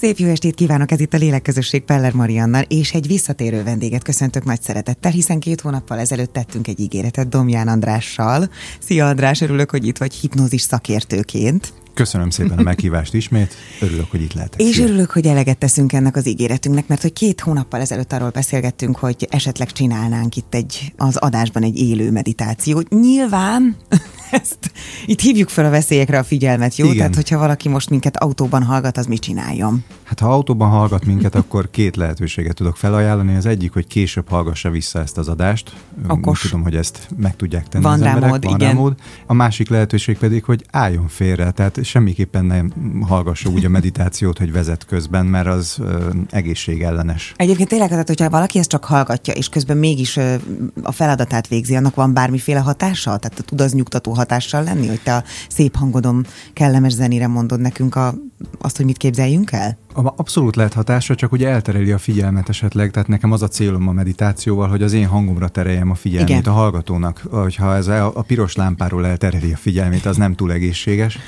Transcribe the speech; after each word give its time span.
Szép 0.00 0.18
jó 0.18 0.28
estét 0.28 0.54
kívánok, 0.54 0.90
ez 0.90 1.00
itt 1.00 1.14
a 1.14 1.16
Lélekközösség 1.16 1.82
Peller 1.82 2.12
Mariannal, 2.12 2.62
és 2.62 2.92
egy 2.92 3.06
visszatérő 3.06 3.62
vendéget 3.62 4.02
köszöntök 4.02 4.44
nagy 4.44 4.62
szeretettel, 4.62 5.10
hiszen 5.10 5.40
két 5.40 5.60
hónappal 5.60 5.98
ezelőtt 5.98 6.32
tettünk 6.32 6.68
egy 6.68 6.80
ígéretet 6.80 7.28
Domján 7.28 7.68
Andrással. 7.68 8.50
Szia 8.80 9.06
András, 9.06 9.40
örülök, 9.40 9.70
hogy 9.70 9.86
itt 9.86 9.98
vagy 9.98 10.14
hipnózis 10.14 10.62
szakértőként. 10.62 11.72
Köszönöm 11.98 12.30
szépen 12.30 12.58
a 12.58 12.62
meghívást 12.70 13.14
ismét, 13.14 13.54
örülök, 13.80 14.10
hogy 14.10 14.22
itt 14.22 14.32
lehetek. 14.32 14.60
És 14.60 14.78
örülök, 14.78 15.10
hogy 15.10 15.26
eleget 15.26 15.58
teszünk 15.58 15.92
ennek 15.92 16.16
az 16.16 16.26
ígéretünknek, 16.26 16.86
mert 16.86 17.02
hogy 17.02 17.12
két 17.12 17.40
hónappal 17.40 17.80
ezelőtt 17.80 18.12
arról 18.12 18.30
beszélgettünk, 18.30 18.96
hogy 18.96 19.26
esetleg 19.30 19.72
csinálnánk 19.72 20.36
itt 20.36 20.54
egy, 20.54 20.92
az 20.96 21.16
adásban 21.16 21.62
egy 21.62 21.78
élő 21.78 22.10
meditációt. 22.10 22.88
Nyilván 22.88 23.76
ezt 24.30 24.70
itt 25.06 25.20
hívjuk 25.20 25.48
fel 25.48 25.64
a 25.64 25.70
veszélyekre 25.70 26.18
a 26.18 26.24
figyelmet, 26.24 26.76
jó? 26.76 26.84
Igen. 26.84 26.96
Tehát, 26.96 27.14
hogyha 27.14 27.38
valaki 27.38 27.68
most 27.68 27.90
minket 27.90 28.16
autóban 28.16 28.62
hallgat, 28.62 28.96
az 28.98 29.06
mit 29.06 29.20
csináljon? 29.20 29.84
Hát 30.08 30.20
ha 30.20 30.32
autóban 30.32 30.68
hallgat 30.70 31.04
minket, 31.04 31.34
akkor 31.34 31.70
két 31.70 31.96
lehetőséget 31.96 32.54
tudok 32.54 32.76
felajánlani. 32.76 33.34
Az 33.36 33.46
egyik, 33.46 33.72
hogy 33.72 33.86
később 33.86 34.28
hallgassa 34.28 34.70
vissza 34.70 34.98
ezt 35.00 35.18
az 35.18 35.28
adást. 35.28 35.72
Okos. 36.08 36.40
Tudom, 36.40 36.62
hogy 36.62 36.76
ezt 36.76 37.08
meg 37.16 37.36
tudják 37.36 37.68
tenni 37.68 37.84
Van 37.84 37.92
az 37.92 38.02
emberek. 38.02 38.30
mód, 38.30 38.44
Van 38.44 38.54
igen. 38.54 38.74
Mód. 38.74 38.94
A 39.26 39.32
másik 39.32 39.68
lehetőség 39.68 40.18
pedig, 40.18 40.44
hogy 40.44 40.64
álljon 40.70 41.08
félre. 41.08 41.50
Tehát 41.50 41.84
semmiképpen 41.84 42.44
nem 42.44 42.72
hallgassa 43.08 43.50
úgy 43.50 43.64
a 43.64 43.68
meditációt, 43.68 44.38
hogy 44.38 44.52
vezet 44.52 44.84
közben, 44.86 45.26
mert 45.26 45.46
az 45.46 45.76
ö, 45.80 46.10
egészségellenes. 46.30 47.34
Egyébként 47.36 47.68
tényleg, 47.68 47.88
tehát, 47.88 48.06
hogyha 48.06 48.30
valaki 48.30 48.58
ezt 48.58 48.68
csak 48.68 48.84
hallgatja, 48.84 49.34
és 49.34 49.48
közben 49.48 49.76
mégis 49.76 50.16
ö, 50.16 50.34
a 50.82 50.92
feladatát 50.92 51.48
végzi, 51.48 51.76
annak 51.76 51.94
van 51.94 52.14
bármiféle 52.14 52.60
hatása? 52.60 53.16
Tehát 53.16 53.44
tud 53.44 53.60
az 53.60 53.72
nyugtató 53.72 54.12
hatással 54.12 54.62
lenni, 54.62 54.86
hogy 54.86 55.00
te 55.02 55.14
a 55.14 55.24
szép 55.48 55.76
hangodon 55.76 56.26
kellemes 56.52 56.92
zenére 56.92 57.26
mondod 57.26 57.60
nekünk 57.60 57.94
a, 57.94 58.14
azt, 58.58 58.76
hogy 58.76 58.86
mit 58.86 58.96
képzeljünk 58.96 59.52
el? 59.52 59.78
Abszolút 60.04 60.56
lehet 60.56 60.72
hatása, 60.72 61.14
csak 61.14 61.32
ugye 61.32 61.48
eltereli 61.48 61.92
a 61.92 61.98
figyelmet 61.98 62.48
esetleg, 62.48 62.90
tehát 62.90 63.08
nekem 63.08 63.32
az 63.32 63.42
a 63.42 63.48
célom 63.48 63.88
a 63.88 63.92
meditációval, 63.92 64.68
hogy 64.68 64.82
az 64.82 64.92
én 64.92 65.06
hangomra 65.06 65.48
tereljem 65.48 65.90
a 65.90 65.94
figyelmét 65.94 66.28
Igen. 66.28 66.42
A 66.42 66.50
hallgatónak. 66.50 67.22
Hogyha 67.30 67.74
ez 67.74 67.86
a, 67.86 68.16
a 68.16 68.22
piros 68.22 68.56
lámpáról 68.56 69.06
eltereli 69.06 69.52
a 69.52 69.56
figyelmét, 69.56 70.06
az 70.06 70.16
nem 70.16 70.34
túl 70.34 70.52
egészséges. 70.52 71.18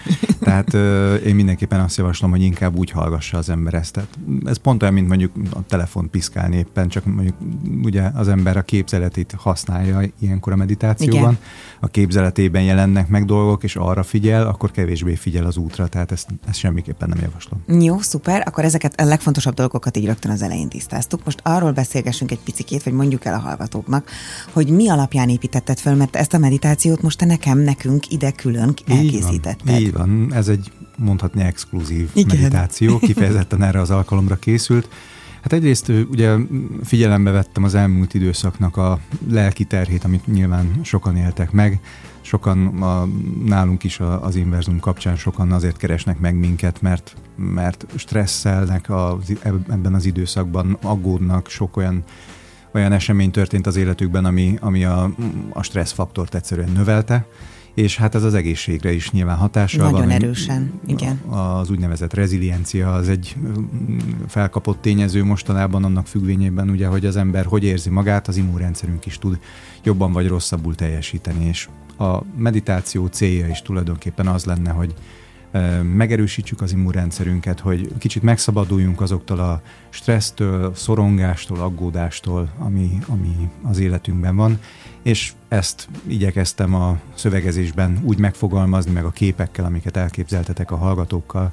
Tehát 0.41 0.74
ö, 0.74 1.14
én 1.14 1.34
mindenképpen 1.34 1.80
azt 1.80 1.96
javaslom, 1.96 2.30
hogy 2.30 2.42
inkább 2.42 2.77
úgy 2.77 2.91
hallgassa 2.91 3.38
az 3.38 3.48
ember 3.48 3.74
ezt. 3.74 3.92
Tehát 3.92 4.19
ez 4.44 4.56
pont 4.56 4.82
olyan, 4.82 4.94
mint 4.94 5.08
mondjuk 5.08 5.32
a 5.50 5.66
telefon 5.66 6.10
piszkálni 6.10 6.56
éppen, 6.56 6.88
csak 6.88 7.05
mondjuk 7.05 7.36
ugye 7.82 8.02
az 8.14 8.28
ember 8.28 8.56
a 8.56 8.62
képzeletét 8.62 9.34
használja 9.38 10.00
ilyenkor 10.20 10.52
a 10.52 10.56
meditációban. 10.56 11.20
Igen. 11.20 11.38
A 11.80 11.86
képzeletében 11.86 12.62
jelennek 12.62 13.08
meg 13.08 13.24
dolgok, 13.24 13.62
és 13.62 13.77
arra 13.77 14.02
figyel, 14.02 14.47
akkor 14.47 14.70
kevésbé 14.70 15.14
figyel 15.14 15.47
az 15.47 15.56
útra, 15.56 15.86
tehát 15.86 16.12
ezt, 16.12 16.28
ezt 16.48 16.58
semmiképpen 16.58 17.08
nem 17.08 17.19
javaslom. 17.22 17.84
Jó, 17.84 17.98
szuper. 17.98 18.42
Akkor 18.47 18.64
ezeket 18.64 19.00
a 19.00 19.04
legfontosabb 19.04 19.54
dolgokat 19.54 19.97
így 19.97 20.06
rögtön 20.06 20.30
az 20.30 20.42
elején 20.42 20.69
tisztáztuk. 20.69 21.25
Most 21.25 21.41
arról 21.42 21.72
beszélgessünk 21.72 22.30
egy 22.30 22.41
picikét, 22.41 22.82
vagy 22.82 22.92
mondjuk 22.92 23.25
el 23.25 23.34
a 23.34 23.38
hallgatóknak, 23.38 24.10
hogy 24.52 24.70
mi 24.70 24.88
alapján 24.88 25.28
építetted 25.28 25.78
föl, 25.78 25.94
mert 25.94 26.16
ezt 26.16 26.34
a 26.34 26.38
meditációt 26.38 27.02
most 27.02 27.19
te 27.19 27.25
nekem, 27.25 27.58
nekünk 27.58 28.10
ide 28.10 28.30
külön 28.30 28.75
elkészítetted. 28.86 29.80
Így 29.80 29.92
van, 29.92 30.08
így 30.08 30.28
van. 30.28 30.30
Ez 30.31 30.48
egy 30.48 30.73
mondhatni 30.97 31.42
exkluzív 31.42 32.11
Igen. 32.12 32.39
Meditáció, 32.39 32.98
kifejezetten 32.98 33.62
erre 33.62 33.81
az 33.81 33.91
alkalomra 33.91 34.37
készült. 34.37 34.89
Hát 35.41 35.53
egyrészt 35.53 35.92
ugye 36.11 36.37
figyelembe 36.84 37.31
vettem 37.31 37.64
az 37.64 37.75
elmúlt 37.75 38.14
időszaknak 38.14 38.77
a 38.77 38.98
lelki 39.28 39.64
terhét, 39.64 40.05
amit 40.05 40.27
nyilván 40.27 40.81
sokan 40.83 41.17
éltek 41.17 41.50
meg. 41.50 41.81
Sokan 42.20 42.83
a, 42.83 43.09
nálunk 43.45 43.84
is 43.84 44.00
a, 44.00 44.25
az 44.25 44.37
Inverzum 44.37 44.81
kapcsán 44.81 45.17
sokan 45.17 45.53
azért 45.53 45.77
keresnek 45.77 46.19
meg 46.19 46.34
minket, 46.34 46.81
mert, 46.83 47.17
mert 47.37 47.87
stresszelnek 47.94 48.91
az, 48.91 49.39
ebben 49.69 49.94
az 49.94 50.06
időszakban, 50.06 50.78
aggódnak, 50.83 51.48
sok 51.48 51.77
olyan 51.77 52.05
olyan 52.72 52.92
esemény 52.92 53.31
történt 53.31 53.67
az 53.67 53.77
életükben, 53.77 54.25
ami, 54.25 54.59
ami 54.61 54.84
a, 54.84 55.11
a 55.53 55.62
stresszfaktort 55.62 56.34
egyszerűen 56.34 56.71
növelte, 56.71 57.27
és 57.80 57.96
hát 57.96 58.14
ez 58.14 58.22
az 58.22 58.34
egészségre 58.34 58.92
is 58.92 59.10
nyilván 59.10 59.36
hatással 59.36 59.91
Nagyon 59.91 60.00
van. 60.00 60.10
erősen, 60.10 60.72
igen. 60.86 61.16
Az 61.16 61.70
úgynevezett 61.70 62.14
reziliencia 62.14 62.92
az 62.92 63.08
egy 63.08 63.36
mm, 63.38 63.98
felkapott 64.28 64.80
tényező 64.80 65.24
mostanában 65.24 65.84
annak 65.84 66.06
függvényében, 66.06 66.70
ugye, 66.70 66.86
hogy 66.86 67.06
az 67.06 67.16
ember 67.16 67.44
hogy 67.44 67.64
érzi 67.64 67.91
magát, 67.91 68.28
az 68.28 68.36
immunrendszerünk 68.36 69.06
is 69.06 69.18
tud 69.18 69.38
jobban 69.82 70.12
vagy 70.12 70.28
rosszabbul 70.28 70.74
teljesíteni, 70.74 71.44
és 71.44 71.68
a 71.98 72.22
meditáció 72.36 73.06
célja 73.06 73.48
is 73.48 73.62
tulajdonképpen 73.62 74.26
az 74.26 74.44
lenne, 74.44 74.70
hogy 74.70 74.94
megerősítsük 75.83 76.61
az 76.61 76.72
immunrendszerünket, 76.72 77.61
hogy 77.61 77.88
kicsit 77.99 78.22
megszabaduljunk 78.22 79.00
azoktól 79.00 79.38
a 79.38 79.62
stressztől, 79.88 80.75
szorongástól, 80.75 81.61
aggódástól, 81.61 82.49
ami, 82.59 82.99
ami 83.06 83.50
az 83.62 83.78
életünkben 83.78 84.37
van, 84.37 84.59
és 85.03 85.33
ezt 85.49 85.89
igyekeztem 86.06 86.75
a 86.75 86.99
szövegezésben 87.15 87.99
úgy 88.03 88.19
megfogalmazni, 88.19 88.93
meg 88.93 89.05
a 89.05 89.10
képekkel, 89.10 89.65
amiket 89.65 89.97
elképzeltetek 89.97 90.71
a 90.71 90.77
hallgatókkal, 90.77 91.53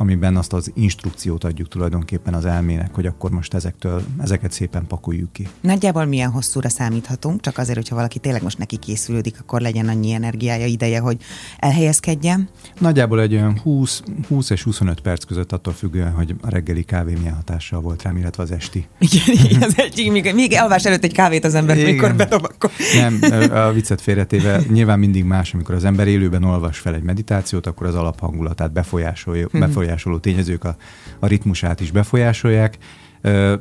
amiben 0.00 0.36
azt 0.36 0.52
az 0.52 0.70
instrukciót 0.74 1.44
adjuk 1.44 1.68
tulajdonképpen 1.68 2.34
az 2.34 2.44
elmének, 2.44 2.94
hogy 2.94 3.06
akkor 3.06 3.30
most 3.30 3.54
ezektől, 3.54 4.02
ezeket 4.20 4.52
szépen 4.52 4.86
pakoljuk 4.86 5.32
ki. 5.32 5.48
Nagyjából 5.60 6.04
milyen 6.04 6.30
hosszúra 6.30 6.68
számíthatunk, 6.68 7.40
csak 7.40 7.58
azért, 7.58 7.76
hogyha 7.76 7.94
valaki 7.94 8.18
tényleg 8.18 8.42
most 8.42 8.58
neki 8.58 8.76
készülődik, 8.76 9.36
akkor 9.40 9.60
legyen 9.60 9.88
annyi 9.88 10.12
energiája, 10.12 10.66
ideje, 10.66 11.00
hogy 11.00 11.16
elhelyezkedjen. 11.58 12.48
Nagyjából 12.78 13.20
egy 13.20 13.34
olyan 13.34 13.58
20, 13.58 14.02
20 14.28 14.50
és 14.50 14.62
25 14.62 15.00
perc 15.00 15.24
között 15.24 15.52
attól 15.52 15.72
függően, 15.72 16.12
hogy 16.12 16.34
a 16.40 16.50
reggeli 16.50 16.82
kávé 16.82 17.14
milyen 17.18 17.34
hatással 17.34 17.80
volt 17.80 18.02
rám, 18.02 18.16
illetve 18.16 18.42
az 18.42 18.50
esti. 18.50 18.86
Igen, 18.98 19.62
az 19.62 19.74
egyik, 19.76 20.12
még, 20.12 20.34
még 20.34 20.52
alvás 20.58 20.84
előtt 20.84 21.04
egy 21.04 21.12
kávét 21.12 21.44
az 21.44 21.54
ember, 21.54 21.78
Igen. 21.78 21.92
mikor 21.92 22.14
bedob, 22.14 22.44
akkor... 22.44 22.70
Nem, 22.94 23.50
a 23.52 23.72
viccet 23.72 24.00
félretéve, 24.00 24.60
nyilván 24.68 24.98
mindig 24.98 25.24
más, 25.24 25.54
amikor 25.54 25.74
az 25.74 25.84
ember 25.84 26.08
élőben 26.08 26.44
olvas 26.44 26.78
fel 26.78 26.94
egy 26.94 27.02
meditációt, 27.02 27.66
akkor 27.66 27.86
az 27.86 27.94
alaphangulatát 27.94 28.72
befolyásolja, 28.72 29.48
befolyásoló 29.90 30.18
tényezők 30.18 30.64
a, 30.64 30.76
a 31.18 31.26
ritmusát 31.26 31.80
is 31.80 31.90
befolyásolják, 31.90 32.78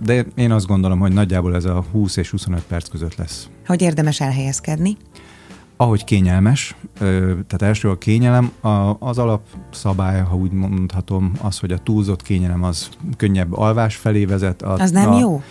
de 0.02 0.26
én 0.36 0.52
azt 0.52 0.68
gondolom, 0.68 1.00
hogy 1.00 1.14
nagyjából 1.14 1.56
ez 1.56 1.66
a 1.66 1.84
20 1.92 2.18
és 2.18 2.30
25 2.30 2.62
perc 2.62 2.90
között 2.90 3.16
lesz. 3.16 3.50
Hogy 3.66 3.82
érdemes 3.82 4.22
elhelyezkedni. 4.22 4.98
Ahogy 5.78 6.04
kényelmes, 6.04 6.76
tehát 7.48 7.62
első 7.62 7.90
a 7.90 7.98
kényelem, 7.98 8.52
az 9.00 9.18
alapszabály, 9.18 10.22
ha 10.22 10.36
úgy 10.36 10.52
mondhatom, 10.52 11.32
az, 11.42 11.60
hogy 11.60 11.72
a 11.72 11.78
túlzott 11.78 12.22
kényelem 12.22 12.64
az 12.64 12.90
könnyebb 13.18 13.54
alvás 13.54 13.96
felé 13.96 14.26
vezet. 14.26 14.62
A, 14.62 14.74
Az 14.74 14.92
nem 14.92 15.12
a, 15.12 15.20
jó? 15.20 15.42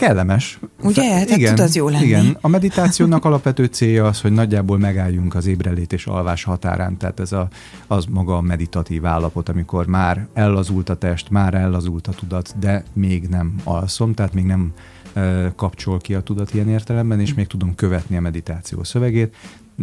Kellemes. 0.00 0.58
Ugye? 0.82 1.24
Tehát 1.24 1.48
tud 1.48 1.60
az 1.60 1.74
jó 1.74 1.88
lenni. 1.88 2.04
Igen. 2.04 2.36
A 2.40 2.48
meditációnak 2.58 3.24
alapvető 3.24 3.64
célja 3.64 4.06
az, 4.06 4.20
hogy 4.20 4.32
nagyjából 4.32 4.78
megálljunk 4.78 5.34
az 5.34 5.46
ébredlét 5.46 5.92
és 5.92 6.06
alvás 6.06 6.44
határán. 6.44 6.96
Tehát 6.96 7.20
ez 7.20 7.32
a, 7.32 7.48
az 7.86 8.04
maga 8.04 8.36
a 8.36 8.40
meditatív 8.40 9.06
állapot, 9.06 9.48
amikor 9.48 9.86
már 9.86 10.26
ellazult 10.32 10.88
a 10.88 10.94
test, 10.94 11.30
már 11.30 11.54
ellazult 11.54 12.06
a 12.06 12.12
tudat, 12.12 12.54
de 12.58 12.84
még 12.92 13.28
nem 13.28 13.54
alszom, 13.64 14.14
tehát 14.14 14.34
még 14.34 14.44
nem 14.44 14.72
ö, 15.12 15.46
kapcsol 15.56 15.98
ki 15.98 16.14
a 16.14 16.20
tudat 16.20 16.54
ilyen 16.54 16.68
értelemben, 16.68 17.20
és 17.20 17.34
még 17.34 17.46
tudom 17.46 17.74
követni 17.74 18.16
a 18.16 18.20
meditáció 18.20 18.84
szövegét. 18.84 19.36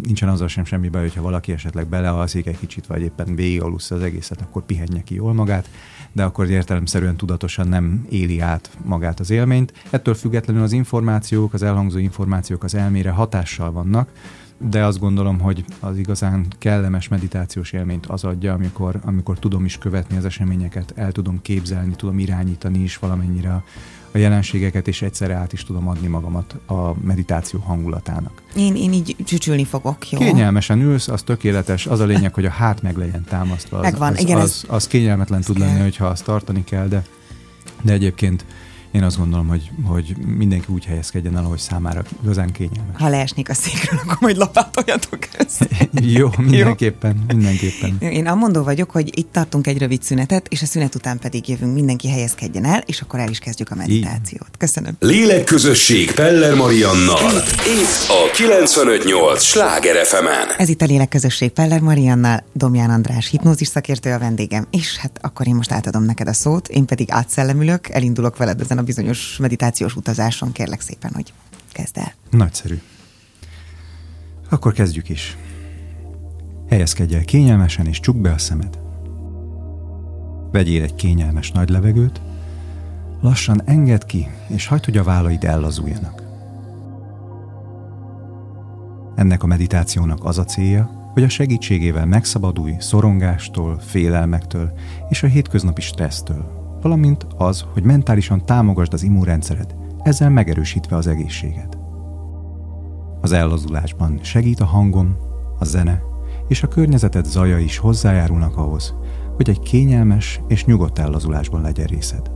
Nincsen 0.03 0.29
azzal 0.29 0.47
sem 0.47 0.66
semmi 0.66 0.89
baj, 0.89 1.01
hogyha 1.01 1.22
valaki 1.22 1.51
esetleg 1.51 1.88
belealszik 1.88 2.45
egy 2.47 2.59
kicsit, 2.59 2.88
vagy 2.88 3.01
éppen 3.01 3.35
végigalussza 3.35 3.95
az 3.95 4.01
egészet, 4.01 4.41
akkor 4.41 4.66
pihenje 4.66 5.03
ki 5.03 5.16
jól 5.16 5.34
magát, 5.34 5.69
de 6.12 6.23
akkor 6.23 6.50
értelemszerűen 6.50 7.16
tudatosan 7.16 7.68
nem 7.68 8.06
éli 8.09 8.40
át 8.40 8.69
magát 8.85 9.19
az 9.19 9.29
élményt. 9.29 9.73
Ettől 9.90 10.13
függetlenül 10.13 10.63
az 10.63 10.72
információk, 10.72 11.53
az 11.53 11.63
elhangzó 11.63 11.97
információk 11.97 12.63
az 12.63 12.75
elmére 12.75 13.09
hatással 13.09 13.72
vannak, 13.72 14.09
de 14.57 14.85
azt 14.85 15.00
gondolom, 15.00 15.40
hogy 15.40 15.66
az 15.79 15.97
igazán 15.97 16.46
kellemes 16.57 17.07
meditációs 17.07 17.72
élményt 17.72 18.06
az 18.06 18.23
adja, 18.23 18.53
amikor, 18.53 19.00
amikor 19.03 19.40
tudom 19.40 19.66
is 19.66 19.78
követni 19.78 20.17
az 20.17 20.25
eseményeket, 20.25 20.94
el 20.96 21.12
tudom 21.12 21.41
képzelni, 21.41 21.96
tudom 21.96 22.20
irányítani 22.20 22.79
is 22.79 22.97
valamennyire 22.97 23.64
a, 24.17 24.22
jelenségeket, 24.22 24.87
és 24.87 25.02
egyszerre 25.02 25.34
át 25.34 25.53
is 25.53 25.64
tudom 25.64 25.87
adni 25.87 26.08
magamat 26.08 26.55
a 26.66 27.05
meditáció 27.05 27.59
hangulatának. 27.59 28.41
Én, 28.55 28.75
én 28.75 28.93
így 28.93 29.16
csücsülni 29.25 29.66
fogok, 29.66 30.09
jó? 30.11 30.19
Kényelmesen 30.19 30.81
ülsz, 30.81 31.08
az 31.08 31.22
tökéletes, 31.22 31.85
az 31.85 31.99
a 31.99 32.05
lényeg, 32.05 32.34
hogy 32.34 32.46
a 32.46 32.49
hát 32.49 32.81
meg 32.81 32.97
legyen 32.97 33.23
támasztva. 33.23 33.78
Az, 33.78 33.84
Megvan, 33.84 34.14
az, 34.14 34.19
igen, 34.19 34.37
az, 34.37 34.43
az, 34.43 34.66
az 34.67 34.87
kényelmetlen 34.87 35.41
tud 35.41 35.58
kell. 35.58 35.67
lenni, 35.67 35.81
hogyha 35.81 36.05
azt 36.05 36.23
tartani 36.23 36.64
kell, 36.64 36.87
de, 36.87 37.03
de 37.81 37.93
egyébként 37.93 38.46
Én 38.91 39.03
azt 39.03 39.17
gondolom, 39.17 39.47
hogy, 39.47 39.72
hogy 39.84 40.16
mindenki 40.37 40.66
úgy 40.73 40.85
helyezkedjen 40.85 41.37
el, 41.37 41.43
ahogy 41.43 41.59
számára 41.59 42.03
igazán 42.23 42.51
kényelmes. 42.51 42.95
Ha 42.97 43.09
leesnék 43.09 43.49
a 43.49 43.53
székről, 43.53 43.99
akkor 44.03 44.17
majd 44.19 44.37
lapátoljatok 44.37 45.28
össze. 45.37 45.67
Jó, 46.17 46.29
mindenképpen, 46.37 47.16
Jó. 47.16 47.35
mindenképpen. 47.35 47.97
Én 47.99 48.28
amondó 48.28 48.63
vagyok, 48.63 48.91
hogy 48.91 49.17
itt 49.17 49.31
tartunk 49.31 49.67
egy 49.67 49.78
rövid 49.78 50.03
szünetet, 50.03 50.47
és 50.49 50.61
a 50.61 50.66
szünet 50.66 50.95
után 50.95 51.19
pedig 51.19 51.49
jövünk, 51.49 51.73
mindenki 51.73 52.09
helyezkedjen 52.09 52.66
el, 52.66 52.84
és 52.85 53.01
akkor 53.01 53.19
el 53.19 53.29
is 53.29 53.39
kezdjük 53.39 53.72
a 53.72 53.75
meditációt. 53.75 54.49
Köszönöm. 54.57 54.95
Lélekközösség 54.99 56.11
Peller 56.11 56.55
Mariannal. 56.55 57.31
Itt 57.66 58.09
a 58.09 58.31
958 58.33 59.43
Sláger 59.43 60.05
fm 60.05 60.25
Ez 60.57 60.69
itt 60.69 60.81
a 60.81 60.85
Lélekközösség 60.85 61.51
Peller 61.51 61.79
Mariannal, 61.79 62.43
Domján 62.53 62.90
András 62.90 63.29
hipnózis 63.29 63.67
szakértő 63.67 64.11
a 64.11 64.19
vendégem, 64.19 64.67
és 64.72 64.97
hát 64.97 65.19
akkor 65.22 65.47
én 65.47 65.55
most 65.55 65.72
átadom 65.72 66.03
neked 66.03 66.28
a 66.28 66.33
szót, 66.33 66.67
én 66.67 66.85
pedig 66.85 67.11
átszellemülök, 67.11 67.90
elindulok 67.90 68.37
veled 68.37 68.61
ezen 68.61 68.77
a 68.78 68.84
bizonyos 68.84 69.38
meditációs 69.38 69.96
utazáson, 69.96 70.52
kérlek 70.52 70.82
szépen, 70.82 71.12
hogy 71.14 71.34
kezd 71.72 71.97
el. 71.97 72.14
Nagyszerű. 72.29 72.82
Akkor 74.50 74.74
kezdjük 74.74 75.09
is. 75.09 75.38
Helyezkedj 76.70 77.16
el 77.16 77.26
kényelmesen, 77.26 77.88
és 77.88 78.00
csukd 78.00 78.20
be 78.20 78.32
a 78.32 78.38
szemed. 78.38 78.79
Vegyél 80.52 80.84
egy 80.84 80.96
kényelmes 80.96 81.52
nagy 81.52 81.70
levegőt, 81.70 82.22
lassan 83.22 83.62
engedd 83.66 84.06
ki, 84.06 84.28
és 84.47 84.68
hagyd, 84.68 84.85
hogy 84.85 84.97
a 84.97 85.03
vállaid 85.03 85.44
ellazuljanak. 85.44 86.24
Ennek 89.16 89.44
a 89.44 89.47
meditációnak 89.47 90.26
az 90.26 90.38
a 90.38 90.46
célja, 90.46 91.12
hogy 91.14 91.24
a 91.24 91.29
segítségével 91.29 92.06
megszabadulj 92.06 92.76
szorongástól, 92.79 93.79
félelmektől 93.79 94.72
és 95.09 95.24
a 95.24 95.28
hétköznapi 95.28 95.82
stressztől, 95.82 96.56
valamint 96.87 97.28
az, 97.37 97.66
hogy 97.73 97.84
mentálisan 97.84 98.45
támogasd 98.45 98.93
az 98.93 99.03
immunrendszered, 99.03 99.75
ezzel 100.03 100.29
megerősítve 100.29 100.95
az 100.95 101.07
egészséget. 101.07 101.78
Az 103.22 103.31
ellazulásban 103.31 104.19
segít 104.22 104.59
a 104.59 104.66
hangom, 104.66 105.17
a 105.59 105.66
zene 105.66 106.01
és 106.47 106.63
a 106.63 106.67
környezeted 106.67 107.25
zaja 107.25 107.57
is 107.57 107.78
hozzájárulnak 107.78 108.57
ahhoz, 108.57 108.95
hogy 109.35 109.49
egy 109.49 109.59
kényelmes 109.59 110.41
és 110.47 110.66
nyugodt 110.66 110.99
ellazulásban 110.99 111.61
legyen 111.61 111.85
részed. 111.85 112.31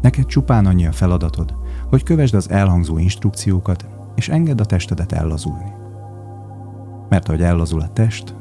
Neked 0.00 0.26
csupán 0.26 0.66
annyi 0.66 0.86
a 0.86 0.92
feladatod, 0.92 1.54
hogy 1.88 2.02
kövesd 2.02 2.34
az 2.34 2.50
elhangzó 2.50 2.98
instrukciókat, 2.98 3.88
és 4.14 4.28
engedd 4.28 4.60
a 4.60 4.64
testedet 4.64 5.12
ellazulni. 5.12 5.72
Mert 7.08 7.28
ahogy 7.28 7.42
ellazul 7.42 7.80
a 7.80 7.92
test, 7.92 8.34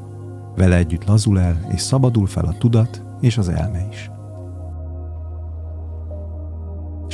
vele 0.56 0.75
együtt 0.75 1.06
lazul 1.06 1.40
el, 1.40 1.68
és 1.74 1.81
szabadul 1.81 2.25
fel 2.28 2.46
a 2.46 2.58
tudat 2.58 3.04
és 3.19 3.38
az 3.38 3.50
elme 3.50 3.88
is. 3.92 4.13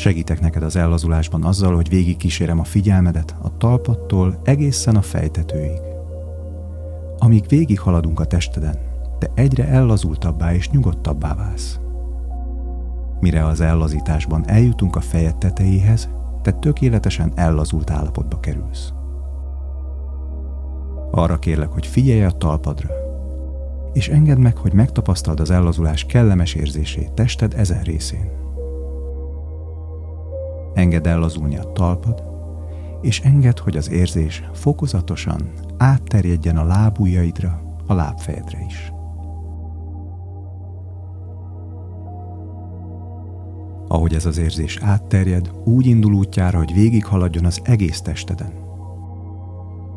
Segítek 0.01 0.39
neked 0.39 0.63
az 0.63 0.75
ellazulásban 0.75 1.43
azzal, 1.43 1.75
hogy 1.75 1.89
végig 1.89 2.17
kísérem 2.17 2.59
a 2.59 2.63
figyelmedet 2.63 3.35
a 3.41 3.57
talpattól 3.57 4.39
egészen 4.43 4.95
a 4.95 5.01
fejtetőig. 5.01 5.79
Amíg 7.17 7.45
végig 7.47 7.79
haladunk 7.79 8.19
a 8.19 8.25
testeden, 8.25 8.75
te 9.19 9.31
egyre 9.33 9.67
ellazultabbá 9.67 10.53
és 10.53 10.69
nyugodtabbá 10.69 11.35
válsz. 11.35 11.79
Mire 13.19 13.45
az 13.45 13.61
ellazításban 13.61 14.49
eljutunk 14.49 14.95
a 14.95 15.01
fejed 15.01 15.37
tetejéhez, 15.37 16.09
te 16.41 16.51
tökéletesen 16.51 17.31
ellazult 17.35 17.91
állapotba 17.91 18.39
kerülsz. 18.39 18.93
Arra 21.11 21.39
kérlek, 21.39 21.69
hogy 21.69 21.85
figyelj 21.85 22.23
a 22.23 22.31
talpadra, 22.31 22.89
és 23.93 24.09
engedd 24.09 24.37
meg, 24.37 24.57
hogy 24.57 24.73
megtapasztald 24.73 25.39
az 25.39 25.51
ellazulás 25.51 26.05
kellemes 26.05 26.53
érzését 26.53 27.11
tested 27.11 27.53
ezen 27.53 27.81
részén. 27.81 28.40
Engedd 30.73 31.07
ellazulni 31.07 31.57
a 31.57 31.71
talpad, 31.71 32.23
és 33.01 33.19
engedd, 33.19 33.61
hogy 33.61 33.77
az 33.77 33.89
érzés 33.89 34.43
fokozatosan 34.53 35.49
átterjedjen 35.77 36.57
a 36.57 36.63
lábujjaidra, 36.63 37.61
a 37.87 37.93
lábfejedre 37.93 38.65
is. 38.67 38.91
Ahogy 43.87 44.13
ez 44.13 44.25
az 44.25 44.37
érzés 44.37 44.77
átterjed, 44.81 45.51
úgy 45.63 45.85
indul 45.85 46.13
útjára, 46.13 46.57
hogy 46.57 46.73
végighaladjon 46.73 47.45
az 47.45 47.61
egész 47.63 48.01
testeden. 48.01 48.51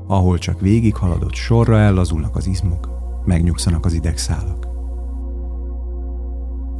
Ahol 0.07 0.39
csak 0.39 0.61
végighaladott, 0.61 1.35
sorra 1.35 1.79
ellazulnak 1.79 2.37
az 2.37 2.47
izmok, 2.47 2.89
megnyugszanak 3.25 3.85
az 3.85 3.93
idegszálak. 3.93 4.74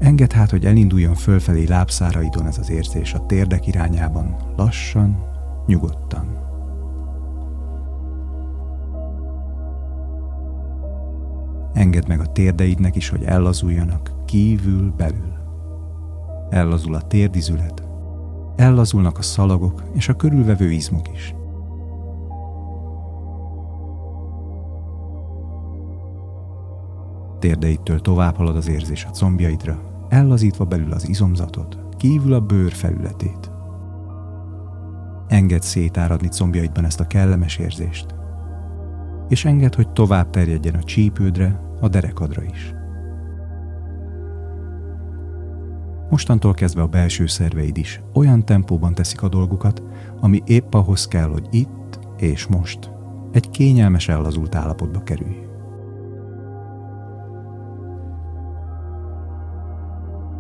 Engedd 0.05 0.33
hát, 0.33 0.51
hogy 0.51 0.65
elinduljon 0.65 1.15
fölfelé 1.15 1.65
lábszáraidon 1.65 2.47
ez 2.47 2.59
az 2.59 2.71
érzés 2.71 3.15
a 3.15 3.27
térdek 3.27 3.67
irányában, 3.67 4.37
lassan, 4.57 5.25
nyugodtan. 5.67 6.27
Engedd 11.73 12.09
meg 12.09 12.21
a 12.21 12.33
térdeidnek 12.33 12.97
is, 12.97 13.09
hogy 13.09 13.23
ellazuljanak 13.23 14.25
kívül, 14.27 14.93
belül. 14.97 15.33
Ellazul 16.51 16.95
a 16.95 17.03
térdizület, 17.03 17.83
ellazulnak 18.57 19.19
a 19.19 19.23
szalagok 19.23 19.83
és 19.93 20.09
a 20.09 20.17
körülvevő 20.17 20.71
izmok 20.71 21.09
is. 21.13 21.35
Térdeidtől 27.39 28.01
tovább 28.01 28.37
halad 28.37 28.57
az 28.57 28.69
érzés 28.69 29.05
a 29.05 29.11
combjaidra, 29.11 29.94
ellazítva 30.15 30.65
belül 30.65 30.93
az 30.93 31.09
izomzatot, 31.09 31.79
kívül 31.97 32.33
a 32.33 32.41
bőr 32.41 32.73
felületét. 32.73 33.51
Engedd 35.29 35.61
szétáradni 35.61 36.29
combjaidban 36.29 36.85
ezt 36.85 37.01
a 37.01 37.07
kellemes 37.07 37.57
érzést, 37.57 38.15
és 39.29 39.45
engedd, 39.45 39.75
hogy 39.75 39.93
tovább 39.93 40.31
terjedjen 40.31 40.75
a 40.75 40.83
csípődre, 40.83 41.61
a 41.81 41.89
derekadra 41.89 42.43
is. 42.43 42.75
Mostantól 46.11 46.55
kezdve 46.55 46.83
a 46.83 46.87
belső 46.87 47.27
szerveid 47.27 47.77
is 47.77 48.01
olyan 48.13 48.45
tempóban 48.45 48.95
teszik 48.95 49.23
a 49.23 49.29
dolgukat, 49.29 49.83
ami 50.21 50.43
épp 50.45 50.75
ahhoz 50.75 51.07
kell, 51.07 51.29
hogy 51.29 51.47
itt 51.51 51.99
és 52.17 52.47
most 52.47 52.91
egy 53.33 53.51
kényelmes 53.51 54.09
ellazult 54.09 54.55
állapotba 54.55 55.03
kerülj. 55.03 55.44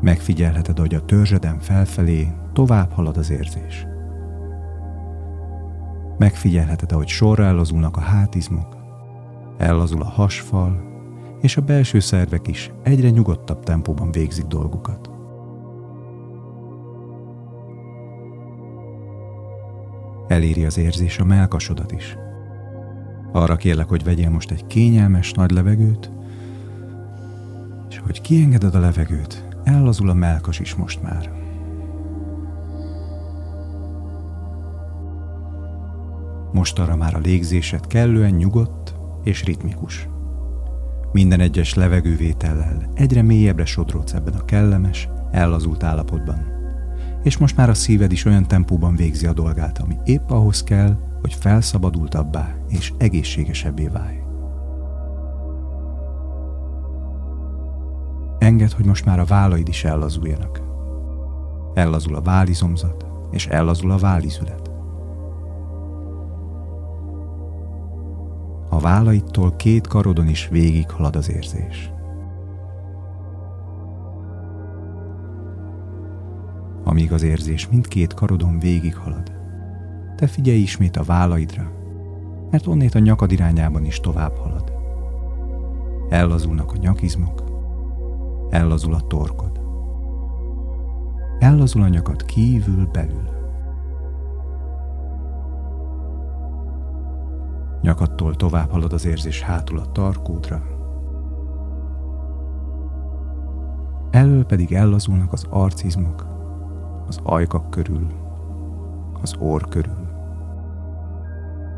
Megfigyelheted, 0.05 0.79
hogy 0.79 0.95
a 0.95 1.05
törzseden 1.05 1.59
felfelé 1.59 2.33
tovább 2.53 2.93
halad 2.93 3.17
az 3.17 3.31
érzés. 3.31 3.87
Megfigyelheted, 6.19 6.93
ahogy 6.93 7.09
sorra 7.09 7.45
ellazulnak 7.45 7.97
a 7.97 8.01
hátizmok, 8.01 8.77
ellazul 9.59 10.03
a 10.03 10.09
hasfal, 10.09 10.83
és 11.41 11.57
a 11.57 11.61
belső 11.61 12.01
szervek 12.01 12.49
is 12.49 12.71
egyre 12.83 13.11
nyugodtabb 13.11 13.63
tempóban 13.63 14.13
végzik 14.13 14.45
dolgukat. 14.45 15.11
Eléri 20.29 20.65
az 20.65 20.79
érzés 20.79 21.19
a 21.19 21.25
melkasodat 21.25 21.93
is. 21.93 22.17
Arra 23.33 23.57
kérlek, 23.57 23.89
hogy 23.89 24.05
vegyél 24.05 24.31
most 24.31 24.51
egy 24.51 24.67
kényelmes 24.67 25.33
nagy 25.33 25.51
levegőt, 25.51 26.11
és 27.89 27.99
hogy 27.99 28.21
kiengeded 28.21 28.75
a 28.75 28.81
levegőt, 28.81 29.44
ellazul 29.65 30.09
a 30.09 30.15
melkas 30.15 30.61
is 30.61 30.75
most 30.75 31.03
már. 31.03 31.31
Most 36.53 36.79
arra 36.79 36.97
már 36.97 37.15
a 37.15 37.19
légzésed 37.19 37.87
kellően 37.87 38.31
nyugodt 38.31 38.95
és 39.23 39.45
ritmikus. 39.45 40.09
Minden 41.13 41.41
egyes 41.41 41.75
levegővétellel 41.75 42.91
egyre 42.95 43.23
mélyebbre 43.23 43.65
sodródsz 43.65 44.13
ebben 44.13 44.35
a 44.35 44.45
kellemes, 44.45 45.09
ellazult 45.31 45.83
állapotban. 45.83 46.53
És 47.23 47.39
most 47.39 47.57
már 47.57 47.69
a 47.69 47.75
szíved 47.75 48.13
is 48.13 48.25
olyan 48.25 48.49
tempóban 48.49 48.97
végzi 48.97 49.27
a 49.27 49.33
dolgát, 49.33 49.79
ami 49.79 49.97
épp 50.05 50.31
ahhoz 50.31 50.63
kell, 50.63 50.97
hogy 51.21 51.35
felszabadultabbá 51.35 52.55
és 52.69 52.93
egészségesebbé 52.99 53.87
válj. 53.87 54.24
Engedd, 58.45 58.75
hogy 58.77 58.85
most 58.85 59.05
már 59.05 59.19
a 59.19 59.25
vállaid 59.25 59.69
is 59.69 59.85
ellazuljanak. 59.85 60.61
Ellazul 61.75 62.15
a 62.15 62.21
válizomzat, 62.21 63.07
és 63.31 63.47
ellazul 63.47 63.91
a 63.91 63.99
válizület. 63.99 64.71
A 68.69 68.79
vállaitól 68.79 69.57
két 69.57 69.87
karodon 69.87 70.29
is 70.29 70.49
végig 70.49 70.91
halad 70.91 71.17
az 71.17 71.31
érzés. 71.31 71.93
Amíg 76.85 77.13
az 77.13 77.23
érzés 77.23 77.69
mindkét 77.69 78.15
karodon 78.15 78.59
végig 78.59 78.97
halad, 78.97 79.33
te 80.17 80.27
figyelj 80.27 80.59
ismét 80.59 80.97
a 80.97 81.03
vállaidra, 81.03 81.71
mert 82.51 82.67
onnét 82.67 82.95
a 82.95 82.99
nyakad 82.99 83.33
irányában 83.33 83.85
is 83.85 84.01
tovább 84.01 84.37
halad. 84.37 84.73
Ellazulnak 86.09 86.73
a 86.73 86.77
nyakizmok, 86.77 87.54
ellazul 88.55 88.95
a 88.95 89.07
torkod. 89.07 89.61
ellazul 91.39 91.83
a 91.83 91.89
nyakad 91.89 92.25
kívül-belül. 92.25 93.29
Nyakadtól 97.83 98.35
tovább 98.35 98.71
halad 98.71 98.93
az 98.93 99.07
érzés 99.07 99.41
hátul 99.41 99.79
a 99.79 99.93
tarkódra, 99.93 100.63
elől 104.11 104.45
pedig 104.45 104.73
ellazulnak 104.73 105.33
az 105.33 105.47
arcizmok, 105.51 106.27
az 107.07 107.21
ajkak 107.23 107.71
körül, 107.71 108.07
az 109.23 109.35
orr 109.39 109.69
körül. 109.69 110.09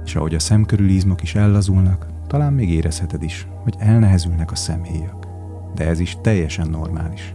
És 0.04 0.16
ahogy 0.16 0.34
a 0.34 0.38
szem 0.38 0.64
körül 0.64 0.88
izmok 0.88 1.22
is 1.22 1.34
ellazulnak, 1.34 2.06
talán 2.26 2.52
még 2.52 2.70
érezheted 2.70 3.22
is, 3.22 3.48
hogy 3.62 3.74
elnehezülnek 3.78 4.50
a 4.50 4.56
szemhéjak. 4.56 5.25
De 5.76 5.86
ez 5.86 6.00
is 6.00 6.16
teljesen 6.20 6.68
normális. 6.68 7.34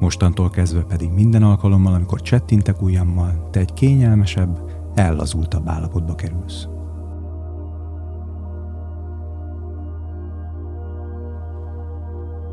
Mostantól 0.00 0.50
kezdve 0.50 0.82
pedig 0.82 1.10
minden 1.10 1.42
alkalommal, 1.42 1.94
amikor 1.94 2.20
csettintek 2.20 2.82
ujjammal, 2.82 3.48
te 3.50 3.60
egy 3.60 3.72
kényelmesebb, 3.72 4.70
ellazultabb 4.94 5.68
állapotba 5.68 6.14
kerülsz. 6.14 6.68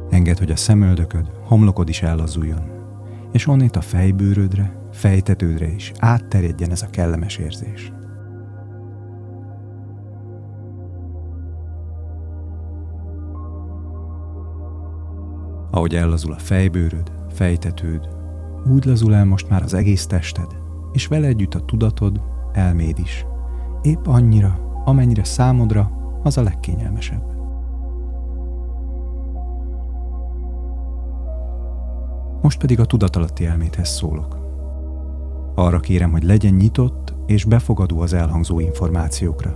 Engedd, 0.10 0.38
hogy 0.38 0.52
a 0.52 0.56
szemöldököd, 0.56 1.32
homlokod 1.44 1.90
is 1.90 2.02
ellazuljon, 2.02 2.62
és 3.32 3.48
onnét 3.48 3.76
a 3.76 3.82
fejbőrödre, 3.82 4.88
fejtetődre 4.92 5.68
is 5.68 5.92
átterjedjen 6.00 6.72
ez 6.72 6.82
a 6.82 6.90
kellemes 6.90 7.38
érzés. 7.38 7.92
Ahogy 15.72 15.96
ellazul 15.96 16.34
a 16.34 16.38
fejbőröd, 16.38 17.12
fejtetőd, 17.30 18.10
úgy 18.72 18.86
lazul 18.86 19.16
el 19.16 19.26
most 19.26 19.50
már 19.50 19.64
az 19.64 19.74
egész 19.74 20.06
tested, 20.06 20.58
és 20.92 21.08
vele 21.08 21.28
együtt 21.28 21.54
a 21.54 21.66
tudatod, 21.66 22.22
elméd 22.54 23.00
is. 23.00 23.26
Épp 23.82 24.08
annyira, 24.08 24.82
amennyire 24.86 25.24
számodra 25.24 25.92
az 26.24 26.38
a 26.38 26.44
legkényelmesebb. 26.44 27.24
Most 32.42 32.60
pedig 32.60 32.80
a 32.80 32.86
tudatalatti 32.86 33.46
elméthez 33.46 33.90
szólok. 33.90 34.38
Arra 35.56 35.80
kérem, 35.80 36.12
hogy 36.12 36.24
legyen 36.24 36.54
nyitott 36.54 37.14
és 37.26 37.44
befogadó 37.46 38.00
az 38.00 38.14
elhangzó 38.14 38.60
információkra. 38.60 39.56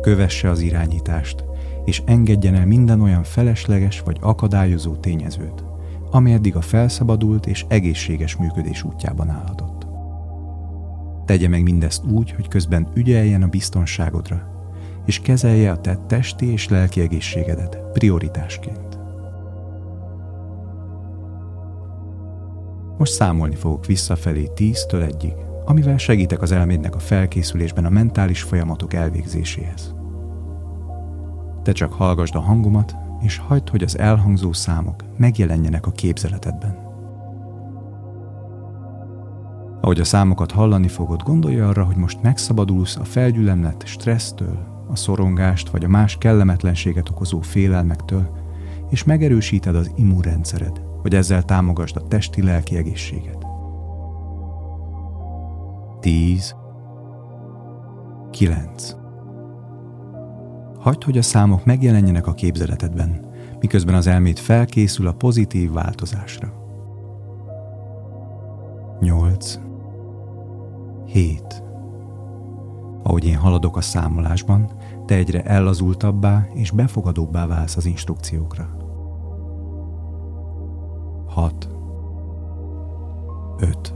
Kövesse 0.00 0.50
az 0.50 0.60
irányítást, 0.60 1.44
és 1.84 2.02
engedjen 2.06 2.54
el 2.54 2.66
minden 2.66 3.00
olyan 3.00 3.22
felesleges 3.22 4.00
vagy 4.00 4.18
akadályozó 4.20 4.94
tényezőt, 4.94 5.64
ami 6.10 6.32
eddig 6.32 6.56
a 6.56 6.60
felszabadult 6.60 7.46
és 7.46 7.64
egészséges 7.68 8.36
működés 8.36 8.82
útjában 8.82 9.28
állhatott. 9.28 9.86
Tegye 11.24 11.48
meg 11.48 11.62
mindezt 11.62 12.04
úgy, 12.04 12.30
hogy 12.30 12.48
közben 12.48 12.88
ügyeljen 12.94 13.42
a 13.42 13.46
biztonságodra, 13.46 14.52
és 15.06 15.20
kezelje 15.20 15.70
a 15.70 15.80
te 15.80 15.98
testi 16.06 16.52
és 16.52 16.68
lelki 16.68 17.00
egészségedet 17.00 17.78
prioritásként. 17.92 18.98
Most 22.98 23.12
számolni 23.12 23.54
fogok 23.54 23.86
visszafelé 23.86 24.50
10-től 24.56 25.02
egyig, 25.02 25.32
amivel 25.64 25.98
segítek 25.98 26.42
az 26.42 26.52
elmédnek 26.52 26.94
a 26.94 26.98
felkészülésben 26.98 27.84
a 27.84 27.90
mentális 27.90 28.42
folyamatok 28.42 28.94
elvégzéséhez. 28.94 29.94
Te 31.64 31.72
csak 31.72 31.92
hallgasd 31.92 32.34
a 32.34 32.40
hangomat, 32.40 32.96
és 33.20 33.38
hagyd, 33.38 33.68
hogy 33.68 33.82
az 33.82 33.98
elhangzó 33.98 34.52
számok 34.52 35.04
megjelenjenek 35.16 35.86
a 35.86 35.90
képzeletedben. 35.90 36.78
Ahogy 39.80 40.00
a 40.00 40.04
számokat 40.04 40.52
hallani 40.52 40.88
fogod, 40.88 41.22
gondolj 41.22 41.60
arra, 41.60 41.84
hogy 41.84 41.96
most 41.96 42.22
megszabadulsz 42.22 42.96
a 42.96 43.04
felgyülemlett 43.04 43.86
stressztől, 43.86 44.84
a 44.88 44.96
szorongást 44.96 45.68
vagy 45.68 45.84
a 45.84 45.88
más 45.88 46.18
kellemetlenséget 46.18 47.08
okozó 47.08 47.40
félelmektől, 47.40 48.28
és 48.90 49.04
megerősíted 49.04 49.76
az 49.76 49.90
immunrendszered, 49.96 50.80
hogy 51.02 51.14
ezzel 51.14 51.42
támogasd 51.42 51.96
a 51.96 52.08
testi-lelki 52.08 52.76
egészséget. 52.76 53.46
10 56.00 56.54
9 58.30 59.03
Hagyd, 60.84 61.04
hogy 61.04 61.18
a 61.18 61.22
számok 61.22 61.64
megjelenjenek 61.64 62.26
a 62.26 62.34
képzeletedben, 62.34 63.26
miközben 63.60 63.94
az 63.94 64.06
elmét 64.06 64.38
felkészül 64.38 65.06
a 65.06 65.12
pozitív 65.12 65.72
változásra. 65.72 66.52
8 69.00 69.58
7 71.06 71.62
Ahogy 73.02 73.24
én 73.24 73.36
haladok 73.36 73.76
a 73.76 73.80
számolásban, 73.80 74.70
te 75.06 75.14
egyre 75.14 75.42
ellazultabbá 75.42 76.48
és 76.54 76.70
befogadóbbá 76.70 77.46
válsz 77.46 77.76
az 77.76 77.86
instrukciókra. 77.86 78.76
6 81.26 81.68
5 83.58 83.94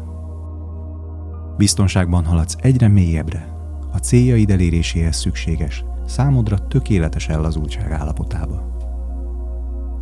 Biztonságban 1.57 2.25
haladsz 2.25 2.57
egyre 2.61 2.89
mélyebbre, 2.89 3.57
a 3.93 3.97
céljaid 3.97 4.51
eléréséhez 4.51 5.17
szükséges, 5.17 5.85
számodra 6.09 6.69
tökéletes 6.69 7.29
ellazultság 7.29 7.93
állapotába. 7.93 8.77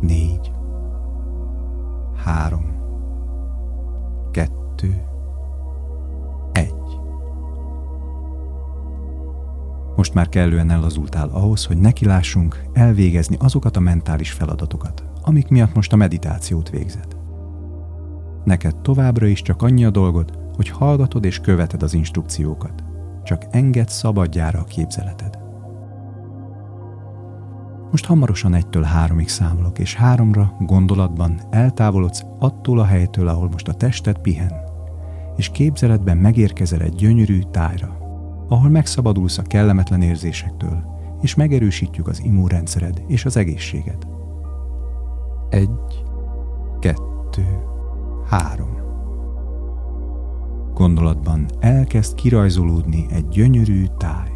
4 0.01 0.51
3 2.15 2.75
2 4.31 5.03
1 6.51 6.73
Most 9.95 10.13
már 10.13 10.29
kellően 10.29 10.69
ellazultál 10.69 11.29
ahhoz, 11.29 11.65
hogy 11.65 11.77
nekilássunk 11.77 12.63
elvégezni 12.73 13.37
azokat 13.39 13.77
a 13.77 13.79
mentális 13.79 14.31
feladatokat, 14.31 15.03
amik 15.21 15.47
miatt 15.47 15.73
most 15.73 15.93
a 15.93 15.95
meditációt 15.95 16.69
végzed. 16.69 17.17
Neked 18.43 18.75
továbbra 18.75 19.25
is 19.25 19.41
csak 19.41 19.61
annyi 19.61 19.85
a 19.85 19.89
dolgod, 19.89 20.37
hogy 20.55 20.69
hallgatod 20.69 21.25
és 21.25 21.39
követed 21.39 21.83
az 21.83 21.93
instrukciókat. 21.93 22.83
Csak 23.23 23.45
enged 23.51 23.89
szabadjára 23.89 24.59
a 24.59 24.63
képzeleted. 24.63 25.46
Most 27.91 28.05
hamarosan 28.05 28.53
egytől 28.53 28.83
háromig 28.83 29.27
számolok, 29.27 29.79
és 29.79 29.95
háromra 29.95 30.55
gondolatban 30.59 31.41
eltávolodsz 31.49 32.23
attól 32.39 32.79
a 32.79 32.85
helytől, 32.85 33.27
ahol 33.27 33.49
most 33.49 33.67
a 33.67 33.73
tested 33.73 34.17
pihen, 34.17 34.53
és 35.35 35.49
képzeletben 35.49 36.17
megérkezel 36.17 36.81
egy 36.81 36.95
gyönyörű 36.95 37.41
tájra, 37.51 37.97
ahol 38.47 38.69
megszabadulsz 38.69 39.37
a 39.37 39.41
kellemetlen 39.41 40.01
érzésektől, 40.01 40.83
és 41.21 41.35
megerősítjük 41.35 42.07
az 42.07 42.23
immunrendszered 42.23 43.03
és 43.07 43.25
az 43.25 43.37
egészséged. 43.37 44.07
Egy, 45.49 46.05
kettő, 46.79 47.61
három. 48.29 48.77
Gondolatban 50.73 51.45
elkezd 51.59 52.15
kirajzolódni 52.15 53.05
egy 53.09 53.27
gyönyörű 53.27 53.85
táj. 53.97 54.31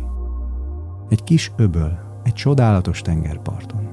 Egy 1.10 1.24
kis 1.24 1.52
öböl, 1.56 2.11
egy 2.24 2.34
csodálatos 2.34 3.02
tengerparton. 3.02 3.90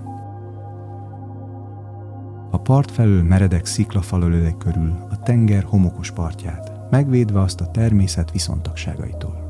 A 2.50 2.58
part 2.58 2.90
felől 2.90 3.23
meredek 3.23 3.66
sziklafal 3.66 4.23
ölelek 4.23 4.56
körül 4.56 5.06
a 5.11 5.23
tenger 5.23 5.62
homokos 5.62 6.11
partját, 6.11 6.90
megvédve 6.90 7.40
azt 7.40 7.61
a 7.61 7.70
természet 7.70 8.30
viszontagságaitól. 8.30 9.47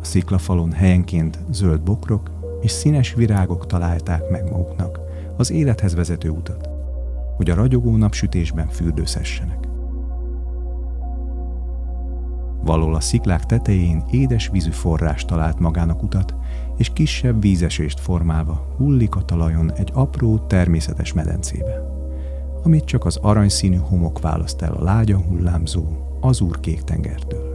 A 0.00 0.04
sziklafalon 0.04 0.72
helyenként 0.72 1.38
zöld 1.50 1.80
bokrok 1.80 2.30
és 2.60 2.70
színes 2.70 3.14
virágok 3.14 3.66
találták 3.66 4.30
meg 4.30 4.50
maguknak 4.50 5.00
az 5.36 5.50
élethez 5.50 5.94
vezető 5.94 6.28
utat 6.28 6.72
hogy 7.36 7.50
a 7.50 7.54
ragyogó 7.54 7.96
napsütésben 7.96 8.68
fürdőzhessenek. 8.68 9.71
Való 12.64 12.92
a 12.92 13.00
sziklák 13.00 13.46
tetején 13.46 14.04
édes 14.10 14.48
vízű 14.48 14.70
forrás 14.70 15.24
talált 15.24 15.58
magának 15.58 16.02
utat, 16.02 16.34
és 16.76 16.90
kisebb 16.92 17.40
vízesést 17.40 18.00
formálva 18.00 18.66
hullik 18.76 19.16
a 19.16 19.24
talajon 19.24 19.72
egy 19.72 19.90
apró, 19.94 20.38
természetes 20.38 21.12
medencébe, 21.12 21.92
amit 22.62 22.84
csak 22.84 23.04
az 23.04 23.16
aranyszínű 23.16 23.76
homok 23.76 24.20
választ 24.20 24.62
el 24.62 24.72
a 24.72 24.82
lágyan 24.82 25.22
hullámzó, 25.22 25.84
azúrkék 26.20 26.82
tengertől. 26.82 27.50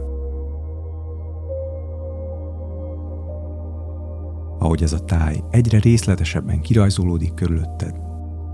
Ahogy 4.58 4.82
ez 4.82 4.92
a 4.92 5.04
táj 5.04 5.42
egyre 5.50 5.78
részletesebben 5.78 6.60
kirajzolódik 6.60 7.34
körülötted, 7.34 7.94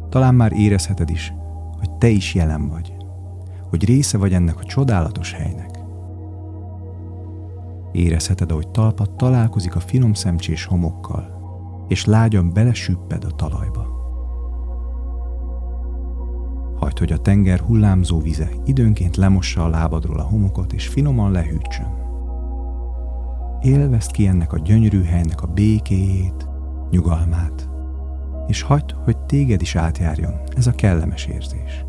talán 0.08 0.34
már 0.34 0.52
érezheted 0.52 1.10
is, 1.10 1.32
hogy 1.78 1.90
te 1.90 2.08
is 2.08 2.34
jelen 2.34 2.68
vagy, 2.68 2.92
hogy 3.68 3.84
része 3.84 4.18
vagy 4.18 4.32
ennek 4.32 4.58
a 4.58 4.64
csodálatos 4.64 5.32
helynek. 5.32 5.83
Érezheted, 7.94 8.50
ahogy 8.50 8.68
talpad 8.68 9.10
találkozik 9.10 9.76
a 9.76 9.80
finom 9.80 10.12
szemcsés 10.12 10.64
homokkal, 10.64 11.42
és 11.88 12.04
lágyan 12.04 12.52
belesüpped 12.52 13.24
a 13.24 13.30
talajba. 13.30 13.92
Hagyd, 16.76 16.98
hogy 16.98 17.12
a 17.12 17.18
tenger 17.18 17.60
hullámzó 17.60 18.20
vize 18.20 18.50
időnként 18.64 19.16
lemossa 19.16 19.64
a 19.64 19.68
lábadról 19.68 20.18
a 20.18 20.22
homokot, 20.22 20.72
és 20.72 20.86
finoman 20.86 21.32
lehűtsön. 21.32 22.02
Élvezd 23.60 24.10
ki 24.10 24.26
ennek 24.26 24.52
a 24.52 24.58
gyönyörű 24.58 25.02
helynek 25.02 25.42
a 25.42 25.46
békéjét, 25.46 26.48
nyugalmát, 26.90 27.68
és 28.46 28.62
hagyd, 28.62 28.90
hogy 28.90 29.18
téged 29.18 29.60
is 29.60 29.76
átjárjon 29.76 30.34
ez 30.56 30.66
a 30.66 30.72
kellemes 30.72 31.26
érzés. 31.26 31.84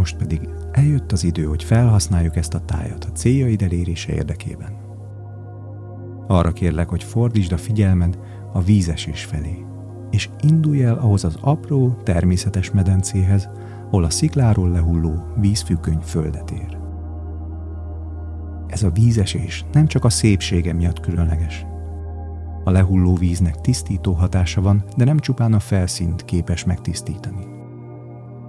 Most 0.00 0.16
pedig 0.16 0.48
eljött 0.72 1.12
az 1.12 1.24
idő, 1.24 1.44
hogy 1.44 1.64
felhasználjuk 1.64 2.36
ezt 2.36 2.54
a 2.54 2.64
tájat 2.64 3.04
a 3.04 3.12
céljaid 3.12 3.62
elérése 3.62 4.12
érdekében. 4.12 4.72
Arra 6.26 6.52
kérlek, 6.52 6.88
hogy 6.88 7.02
fordítsd 7.02 7.52
a 7.52 7.56
figyelmed 7.56 8.18
a 8.52 8.60
vízesés 8.60 9.24
felé, 9.24 9.64
és 10.10 10.28
indulj 10.40 10.84
el 10.84 10.98
ahhoz 10.98 11.24
az 11.24 11.36
apró, 11.40 11.96
természetes 12.02 12.70
medencéhez, 12.70 13.48
hol 13.90 14.04
a 14.04 14.10
szikláról 14.10 14.70
lehulló 14.70 15.26
vízfüggöny 15.36 16.00
földet 16.00 16.50
ér. 16.50 16.78
Ez 18.66 18.82
a 18.82 18.90
vízesés 18.90 19.64
nem 19.72 19.86
csak 19.86 20.04
a 20.04 20.10
szépsége 20.10 20.72
miatt 20.72 21.00
különleges. 21.00 21.66
A 22.64 22.70
lehulló 22.70 23.14
víznek 23.14 23.60
tisztító 23.60 24.12
hatása 24.12 24.60
van, 24.60 24.84
de 24.96 25.04
nem 25.04 25.18
csupán 25.18 25.52
a 25.52 25.60
felszínt 25.60 26.24
képes 26.24 26.64
megtisztítani. 26.64 27.49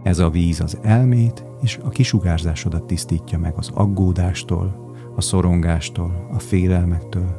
Ez 0.04 0.20
a 0.20 0.30
víz 0.30 0.62
az 0.62 0.78
elmét 0.82 1.46
és 1.62 1.80
a 1.84 1.90
kisugárzásodat 1.90 2.84
tisztítja 2.84 3.40
meg 3.40 3.54
az 3.58 3.70
aggódástól, 3.74 4.94
a 5.16 5.22
szorongástól, 5.22 6.28
a 6.34 6.40
félelmektől, 6.40 7.36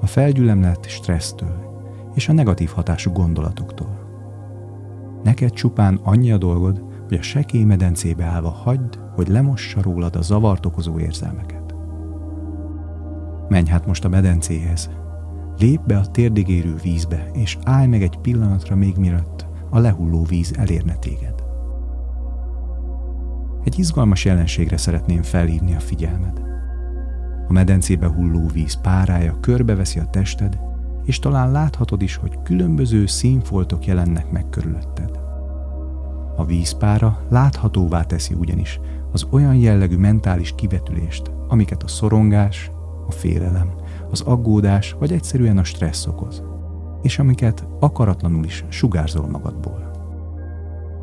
a 0.00 0.06
felgyülemlett 0.06 0.84
stressztől 0.84 1.66
és 2.14 2.28
a 2.28 2.32
negatív 2.32 2.70
hatású 2.70 3.12
gondolatoktól. 3.12 4.04
Neked 5.22 5.52
csupán 5.52 6.00
annyi 6.02 6.32
a 6.32 6.38
dolgod, 6.38 6.84
hogy 7.08 7.18
a 7.18 7.22
sekély 7.22 7.64
medencébe 7.64 8.24
állva 8.24 8.50
hagyd, 8.50 9.00
hogy 9.14 9.28
lemossa 9.28 9.82
rólad 9.82 10.16
a 10.16 10.22
zavart 10.22 10.66
okozó 10.66 10.98
érzelmeket. 10.98 11.74
Menj 13.48 13.68
hát 13.68 13.86
most 13.86 14.04
a 14.04 14.08
medencéhez, 14.08 14.90
lép 15.58 15.80
be 15.86 15.98
a 15.98 16.06
térdigérő 16.06 16.74
vízbe, 16.82 17.30
és 17.32 17.58
állj 17.64 17.86
meg 17.86 18.02
egy 18.02 18.18
pillanatra 18.18 18.76
még 18.76 18.96
mielőtt 18.96 19.46
a 19.70 19.78
lehulló 19.78 20.22
víz 20.22 20.54
elérne 20.56 20.94
téged. 20.94 21.35
Egy 23.66 23.78
izgalmas 23.78 24.24
jelenségre 24.24 24.76
szeretném 24.76 25.22
felhívni 25.22 25.74
a 25.74 25.80
figyelmed. 25.80 26.42
A 27.48 27.52
medencébe 27.52 28.06
hulló 28.06 28.46
víz 28.46 28.80
párája 28.80 29.40
körbeveszi 29.40 29.98
a 29.98 30.06
tested, 30.10 30.58
és 31.04 31.18
talán 31.18 31.50
láthatod 31.50 32.02
is, 32.02 32.16
hogy 32.16 32.42
különböző 32.42 33.06
színfoltok 33.06 33.86
jelennek 33.86 34.30
meg 34.30 34.48
körülötted. 34.48 35.20
A 36.36 36.44
vízpára 36.44 37.26
láthatóvá 37.28 38.02
teszi 38.02 38.34
ugyanis 38.34 38.80
az 39.12 39.26
olyan 39.30 39.54
jellegű 39.54 39.96
mentális 39.96 40.52
kivetülést, 40.56 41.30
amiket 41.48 41.82
a 41.82 41.88
szorongás, 41.88 42.70
a 43.06 43.10
félelem, 43.10 43.70
az 44.10 44.20
aggódás 44.20 44.96
vagy 44.98 45.12
egyszerűen 45.12 45.58
a 45.58 45.64
stressz 45.64 46.06
okoz, 46.06 46.42
és 47.02 47.18
amiket 47.18 47.66
akaratlanul 47.80 48.44
is 48.44 48.64
sugárzol 48.68 49.28
magadból. 49.28 49.90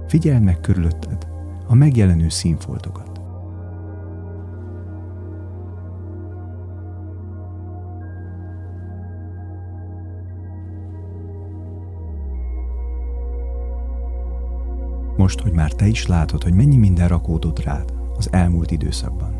Figyeld 0.07 0.43
meg 0.43 0.59
körülötted, 0.59 1.32
a 1.73 1.75
megjelenő 1.75 2.29
színfoltokat. 2.29 3.21
Most, 15.17 15.39
hogy 15.39 15.51
már 15.51 15.71
te 15.71 15.87
is 15.87 16.07
látod, 16.07 16.43
hogy 16.43 16.53
mennyi 16.53 16.77
minden 16.77 17.07
rakódott 17.07 17.59
rád 17.59 17.93
az 18.17 18.27
elmúlt 18.31 18.71
időszakban. 18.71 19.35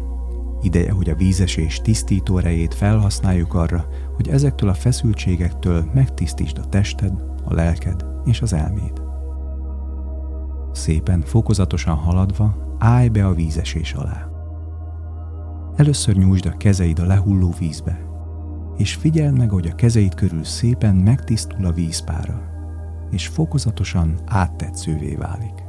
Ideje, 0.61 0.91
hogy 0.91 1.09
a 1.09 1.15
vízesés 1.15 1.81
tisztító 1.81 2.37
erejét 2.37 2.73
felhasználjuk 2.73 3.53
arra, 3.53 3.87
hogy 4.15 4.27
ezektől 4.27 4.69
a 4.69 4.73
feszültségektől 4.73 5.89
megtisztítsd 5.93 6.57
a 6.57 6.69
tested, 6.69 7.23
a 7.43 7.53
lelked 7.53 8.05
és 8.25 8.41
az 8.41 8.53
elméd. 8.53 9.02
Szépen, 10.73 11.21
fokozatosan 11.21 11.95
haladva 11.95 12.75
állj 12.79 13.07
be 13.07 13.25
a 13.25 13.33
vízesés 13.33 13.93
alá. 13.93 14.27
Először 15.75 16.15
nyújtsd 16.15 16.45
a 16.45 16.57
kezeid 16.57 16.99
a 16.99 17.05
lehulló 17.05 17.53
vízbe, 17.59 18.05
és 18.77 18.93
figyeld 18.95 19.37
meg, 19.37 19.49
hogy 19.49 19.67
a 19.67 19.75
kezeid 19.75 20.13
körül 20.13 20.43
szépen 20.43 20.95
megtisztul 20.95 21.65
a 21.65 21.71
vízpára, 21.71 22.41
és 23.11 23.27
fokozatosan 23.27 24.19
áttetszővé 24.25 25.15
válik. 25.15 25.63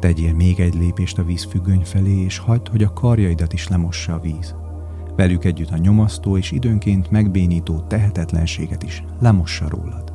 Tegyél 0.00 0.34
még 0.34 0.60
egy 0.60 0.74
lépést 0.74 1.18
a 1.18 1.24
vízfüggöny 1.24 1.84
felé, 1.84 2.24
és 2.24 2.38
hagyd, 2.38 2.68
hogy 2.68 2.82
a 2.82 2.92
karjaidat 2.92 3.52
is 3.52 3.68
lemossa 3.68 4.14
a 4.14 4.20
víz 4.20 4.54
velük 5.16 5.44
együtt 5.44 5.70
a 5.70 5.76
nyomasztó 5.76 6.36
és 6.36 6.50
időnként 6.50 7.10
megbénító 7.10 7.80
tehetetlenséget 7.80 8.82
is 8.82 9.04
lemossa 9.20 9.68
rólad. 9.68 10.14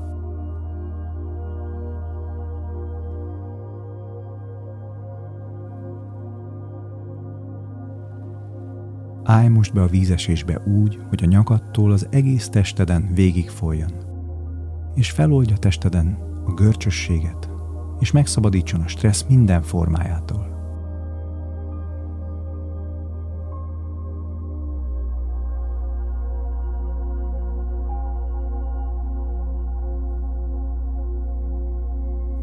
Állj 9.23 9.47
most 9.47 9.73
be 9.73 9.81
a 9.81 9.87
vízesésbe 9.87 10.61
úgy, 10.65 10.99
hogy 11.09 11.23
a 11.23 11.27
nyakadtól 11.27 11.91
az 11.91 12.07
egész 12.09 12.49
testeden 12.49 13.09
végig 13.13 13.49
folyjon, 13.49 13.91
és 14.95 15.11
feloldja 15.11 15.57
testeden 15.57 16.17
a 16.45 16.53
görcsösséget, 16.53 17.49
és 17.99 18.11
megszabadítson 18.11 18.81
a 18.81 18.87
stressz 18.87 19.25
minden 19.27 19.61
formájától. 19.61 20.50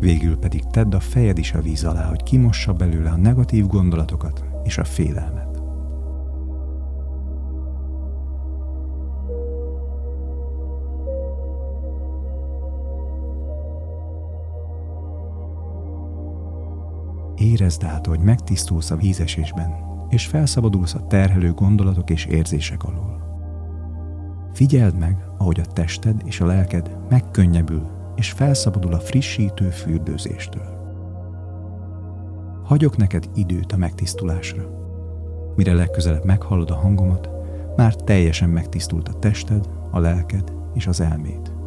Végül 0.00 0.38
pedig 0.38 0.64
tedd 0.64 0.94
a 0.94 1.00
fejed 1.00 1.38
is 1.38 1.52
a 1.52 1.60
víz 1.60 1.84
alá, 1.84 2.08
hogy 2.08 2.22
kimossa 2.22 2.72
belőle 2.72 3.10
a 3.10 3.16
negatív 3.16 3.66
gondolatokat 3.66 4.44
és 4.64 4.78
a 4.78 4.84
félelmet. 4.84 5.46
Érezd 17.36 17.84
át, 17.84 18.06
hogy 18.06 18.20
megtisztulsz 18.20 18.90
a 18.90 18.96
vízesésben, 18.96 19.74
és 20.08 20.26
felszabadulsz 20.26 20.94
a 20.94 21.06
terhelő 21.06 21.52
gondolatok 21.52 22.10
és 22.10 22.24
érzések 22.24 22.82
alól. 22.82 23.26
Figyeld 24.52 24.98
meg, 24.98 25.24
ahogy 25.38 25.60
a 25.60 25.72
tested 25.72 26.22
és 26.24 26.40
a 26.40 26.46
lelked 26.46 26.96
megkönnyebbül 27.08 27.97
és 28.18 28.30
felszabadul 28.30 28.94
a 28.94 28.98
frissítő 28.98 29.70
fürdőzéstől. 29.70 30.76
Hagyok 32.64 32.96
neked 32.96 33.28
időt 33.34 33.72
a 33.72 33.76
megtisztulásra. 33.76 34.62
Mire 35.56 35.74
legközelebb 35.74 36.24
meghallod 36.24 36.70
a 36.70 36.74
hangomat, 36.76 37.30
már 37.76 37.94
teljesen 37.94 38.48
megtisztult 38.48 39.08
a 39.08 39.18
tested, 39.18 39.68
a 39.90 39.98
lelked 39.98 40.52
és 40.74 40.86
az 40.86 41.00
elméd. 41.00 41.57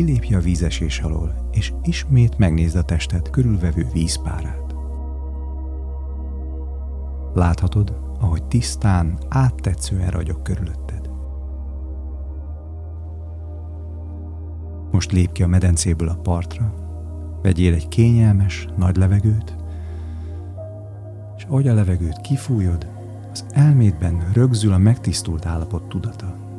Kilépje 0.00 0.36
a 0.36 0.40
vízesés 0.40 1.00
alól, 1.00 1.48
és 1.52 1.72
ismét 1.82 2.38
megnézd 2.38 2.76
a 2.76 2.82
testet 2.82 3.30
körülvevő 3.30 3.86
vízpárát. 3.92 4.74
Láthatod, 7.34 7.98
ahogy 8.20 8.44
tisztán, 8.44 9.18
áttetszően 9.28 10.10
ragyog 10.10 10.42
körülötted. 10.42 11.10
Most 14.90 15.12
lép 15.12 15.32
ki 15.32 15.42
a 15.42 15.46
medencéből 15.46 16.08
a 16.08 16.16
partra, 16.16 16.74
vegyél 17.42 17.74
egy 17.74 17.88
kényelmes, 17.88 18.68
nagy 18.76 18.96
levegőt, 18.96 19.56
és 21.36 21.44
ahogy 21.44 21.68
a 21.68 21.74
levegőt 21.74 22.20
kifújod, 22.20 22.90
az 23.32 23.44
elmédben 23.50 24.30
rögzül 24.32 24.72
a 24.72 24.78
megtisztult 24.78 25.46
állapot 25.46 25.88
tudata. 25.88 26.49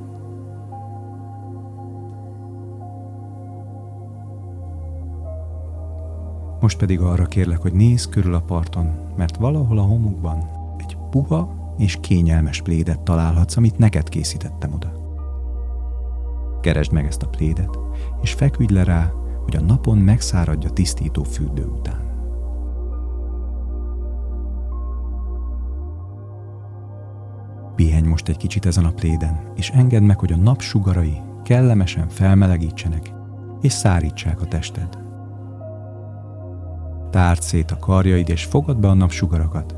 Most 6.61 6.77
pedig 6.77 6.99
arra 6.99 7.25
kérlek, 7.25 7.61
hogy 7.61 7.73
nézz 7.73 8.05
körül 8.05 8.33
a 8.33 8.41
parton, 8.41 8.91
mert 9.17 9.37
valahol 9.37 9.77
a 9.77 9.81
homokban 9.81 10.49
egy 10.77 10.97
puha 11.09 11.73
és 11.77 11.97
kényelmes 12.01 12.61
plédet 12.61 12.99
találhatsz, 12.99 13.57
amit 13.57 13.77
neked 13.77 14.09
készítettem 14.09 14.73
oda. 14.73 14.91
Keresd 16.61 16.91
meg 16.91 17.05
ezt 17.05 17.23
a 17.23 17.27
plédet, 17.27 17.79
és 18.21 18.33
feküdj 18.33 18.73
le 18.73 18.83
rá, 18.83 19.11
hogy 19.43 19.55
a 19.55 19.61
napon 19.61 19.97
megszáradja 19.97 20.69
tisztító 20.69 21.23
fürdő 21.23 21.65
után. 21.65 22.09
Pihenj 27.75 28.07
most 28.07 28.27
egy 28.27 28.37
kicsit 28.37 28.65
ezen 28.65 28.85
a 28.85 28.91
pléden, 28.91 29.39
és 29.55 29.69
engedd 29.69 30.03
meg, 30.03 30.19
hogy 30.19 30.31
a 30.31 30.37
nap 30.37 30.61
sugarai 30.61 31.17
kellemesen 31.43 32.09
felmelegítsenek, 32.09 33.13
és 33.61 33.71
szárítsák 33.71 34.41
a 34.41 34.45
tested. 34.45 35.10
Tárd 37.11 37.41
szét 37.41 37.71
a 37.71 37.79
karjaid, 37.79 38.29
és 38.29 38.43
fogad 38.43 38.77
be 38.77 38.87
a 38.87 38.93
napsugarakat, 38.93 39.75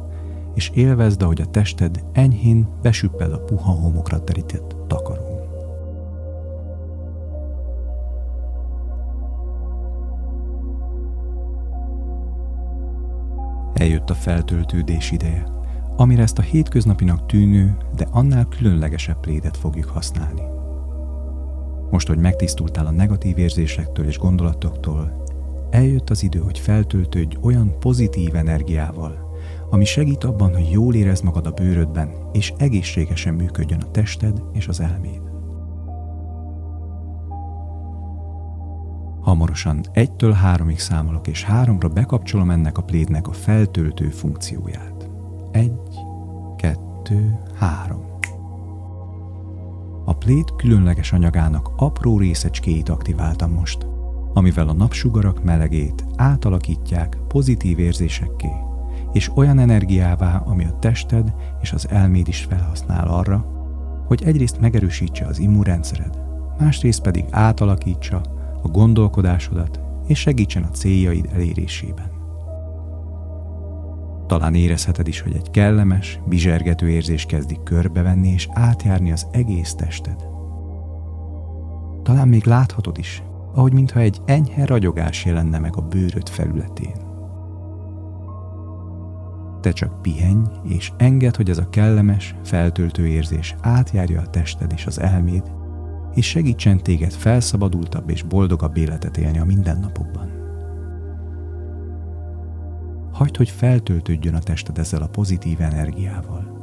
és 0.53 0.71
élvezd, 0.73 1.21
ahogy 1.21 1.41
a 1.41 1.45
tested 1.45 2.03
enyhén 2.11 2.67
besüpped 2.81 3.33
a 3.33 3.39
puha 3.39 3.71
homokra 3.71 4.23
terített 4.23 4.75
takaró. 4.87 5.33
Eljött 13.73 14.09
a 14.09 14.13
feltöltődés 14.13 15.11
ideje, 15.11 15.47
amire 15.95 16.21
ezt 16.21 16.37
a 16.37 16.41
hétköznapinak 16.41 17.25
tűnő, 17.25 17.77
de 17.95 18.07
annál 18.11 18.47
különlegesebb 18.47 19.19
plédet 19.19 19.57
fogjuk 19.57 19.87
használni. 19.87 20.41
Most, 21.91 22.07
hogy 22.07 22.17
megtisztultál 22.17 22.85
a 22.85 22.91
negatív 22.91 23.37
érzésektől 23.37 24.05
és 24.05 24.17
gondolatoktól, 24.17 25.22
eljött 25.73 26.09
az 26.09 26.23
idő, 26.23 26.39
hogy 26.39 26.59
feltöltődj 26.59 27.37
olyan 27.41 27.79
pozitív 27.79 28.35
energiával, 28.35 29.31
ami 29.69 29.85
segít 29.85 30.23
abban, 30.23 30.53
hogy 30.53 30.71
jól 30.71 30.95
érezd 30.95 31.23
magad 31.23 31.45
a 31.47 31.51
bőrödben, 31.51 32.09
és 32.31 32.53
egészségesen 32.57 33.33
működjön 33.33 33.81
a 33.81 33.91
tested 33.91 34.43
és 34.53 34.67
az 34.67 34.79
elméd. 34.79 35.21
Hamarosan 39.21 39.81
egytől 39.91 40.31
háromig 40.31 40.79
számolok, 40.79 41.27
és 41.27 41.43
háromra 41.43 41.87
bekapcsolom 41.87 42.49
ennek 42.49 42.77
a 42.77 42.83
plédnek 42.83 43.27
a 43.27 43.31
feltöltő 43.33 44.09
funkcióját. 44.09 45.09
Egy, 45.51 45.79
kettő, 46.57 47.39
három. 47.55 48.11
A 50.05 50.13
pléd 50.13 50.55
különleges 50.55 51.11
anyagának 51.13 51.69
apró 51.75 52.17
részecskéit 52.17 52.89
aktiváltam 52.89 53.51
most, 53.51 53.92
amivel 54.33 54.67
a 54.67 54.73
napsugarak 54.73 55.43
melegét 55.43 56.05
átalakítják 56.15 57.17
pozitív 57.27 57.79
érzésekké, 57.79 58.49
és 59.13 59.31
olyan 59.35 59.59
energiává, 59.59 60.37
ami 60.45 60.65
a 60.65 60.79
tested 60.79 61.33
és 61.61 61.71
az 61.71 61.89
elméd 61.89 62.27
is 62.27 62.45
felhasznál 62.49 63.07
arra, 63.07 63.45
hogy 64.07 64.23
egyrészt 64.23 64.59
megerősítse 64.59 65.25
az 65.25 65.39
immunrendszered, 65.39 66.21
másrészt 66.59 67.01
pedig 67.01 67.25
átalakítsa 67.29 68.21
a 68.63 68.67
gondolkodásodat 68.67 69.79
és 70.07 70.19
segítsen 70.19 70.63
a 70.63 70.69
céljaid 70.69 71.29
elérésében. 71.33 72.11
Talán 74.27 74.55
érezheted 74.55 75.07
is, 75.07 75.21
hogy 75.21 75.35
egy 75.35 75.51
kellemes, 75.51 76.19
bizsergető 76.25 76.89
érzés 76.89 77.25
kezdik 77.25 77.63
körbevenni 77.63 78.29
és 78.29 78.47
átjárni 78.51 79.11
az 79.11 79.27
egész 79.31 79.73
tested. 79.73 80.27
Talán 82.03 82.27
még 82.27 82.45
láthatod 82.45 82.97
is, 82.97 83.23
ahogy 83.53 83.73
mintha 83.73 83.99
egy 83.99 84.21
enyhe 84.25 84.65
ragyogás 84.65 85.25
jelenne 85.25 85.59
meg 85.59 85.75
a 85.75 85.81
bőröd 85.81 86.29
felületén. 86.29 87.11
Te 89.61 89.71
csak 89.71 90.01
pihenj, 90.01 90.43
és 90.63 90.91
engedd, 90.97 91.35
hogy 91.35 91.49
ez 91.49 91.57
a 91.57 91.69
kellemes, 91.69 92.35
feltöltő 92.43 93.07
érzés 93.07 93.55
átjárja 93.61 94.21
a 94.21 94.29
tested 94.29 94.71
és 94.71 94.85
az 94.85 94.99
elméd, 94.99 95.51
és 96.13 96.25
segítsen 96.25 96.77
téged 96.77 97.11
felszabadultabb 97.11 98.09
és 98.09 98.23
boldogabb 98.23 98.77
életet 98.77 99.17
élni 99.17 99.39
a 99.39 99.45
mindennapokban. 99.45 100.31
Hagyd, 103.11 103.37
hogy 103.37 103.49
feltöltődjön 103.49 104.35
a 104.35 104.39
tested 104.39 104.77
ezzel 104.77 105.01
a 105.01 105.07
pozitív 105.07 105.61
energiával. 105.61 106.61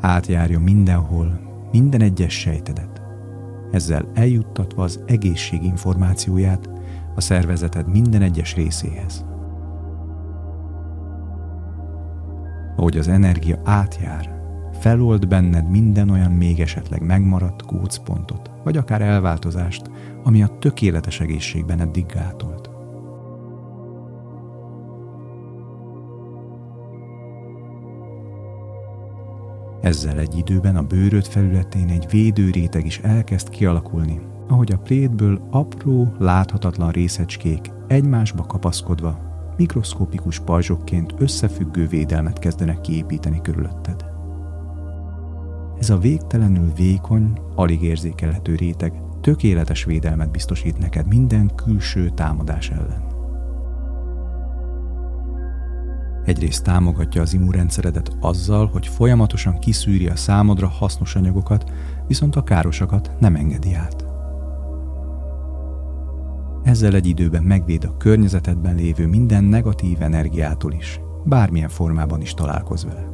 Átjárjon 0.00 0.62
mindenhol, 0.62 1.40
minden 1.72 2.00
egyes 2.00 2.38
sejtedet. 2.38 3.07
Ezzel 3.70 4.10
eljuttatva 4.14 4.82
az 4.82 5.00
egészség 5.06 5.62
információját 5.62 6.70
a 7.14 7.20
szervezeted 7.20 7.88
minden 7.88 8.22
egyes 8.22 8.54
részéhez. 8.54 9.24
Ahogy 12.76 12.96
az 12.96 13.08
energia 13.08 13.60
átjár, 13.64 14.36
felold 14.80 15.28
benned 15.28 15.70
minden 15.70 16.10
olyan 16.10 16.32
még 16.32 16.60
esetleg 16.60 17.02
megmaradt 17.02 17.66
gócpontot, 17.66 18.50
vagy 18.64 18.76
akár 18.76 19.02
elváltozást, 19.02 19.90
ami 20.24 20.42
a 20.42 20.58
tökéletes 20.58 21.20
egészségben 21.20 21.80
eddig 21.80 22.06
gátolt. 22.06 22.67
Ezzel 29.80 30.18
egy 30.18 30.36
időben 30.36 30.76
a 30.76 30.82
bőröd 30.82 31.26
felületén 31.26 31.88
egy 31.88 32.06
védőréteg 32.10 32.86
is 32.86 32.98
elkezd 32.98 33.48
kialakulni, 33.48 34.20
ahogy 34.48 34.72
a 34.72 34.78
plétből 34.78 35.48
apró, 35.50 36.12
láthatatlan 36.18 36.90
részecskék 36.90 37.70
egymásba 37.86 38.42
kapaszkodva 38.42 39.26
mikroszkópikus 39.56 40.38
pajzsokként 40.38 41.14
összefüggő 41.18 41.86
védelmet 41.86 42.38
kezdenek 42.38 42.80
kiépíteni 42.80 43.40
körülötted. 43.42 44.04
Ez 45.78 45.90
a 45.90 45.98
végtelenül 45.98 46.72
vékony, 46.76 47.32
alig 47.54 47.82
érzékelhető 47.82 48.54
réteg 48.54 48.92
tökéletes 49.20 49.84
védelmet 49.84 50.30
biztosít 50.30 50.78
neked 50.78 51.06
minden 51.06 51.54
külső 51.54 52.08
támadás 52.08 52.70
ellen. 52.70 53.07
Egyrészt 56.28 56.64
támogatja 56.64 57.22
az 57.22 57.34
immunrendszeredet 57.34 58.16
azzal, 58.20 58.66
hogy 58.66 58.86
folyamatosan 58.86 59.58
kiszűri 59.58 60.08
a 60.08 60.16
számodra 60.16 60.68
hasznos 60.68 61.14
anyagokat, 61.14 61.72
viszont 62.06 62.36
a 62.36 62.42
károsakat 62.42 63.10
nem 63.20 63.34
engedi 63.34 63.74
át. 63.74 64.04
Ezzel 66.62 66.94
egy 66.94 67.06
időben 67.06 67.42
megvéd 67.42 67.84
a 67.84 67.96
környezetedben 67.96 68.74
lévő 68.74 69.06
minden 69.06 69.44
negatív 69.44 70.02
energiától 70.02 70.72
is, 70.72 71.00
bármilyen 71.24 71.68
formában 71.68 72.20
is 72.20 72.34
találkozz 72.34 72.84
vele. 72.84 73.08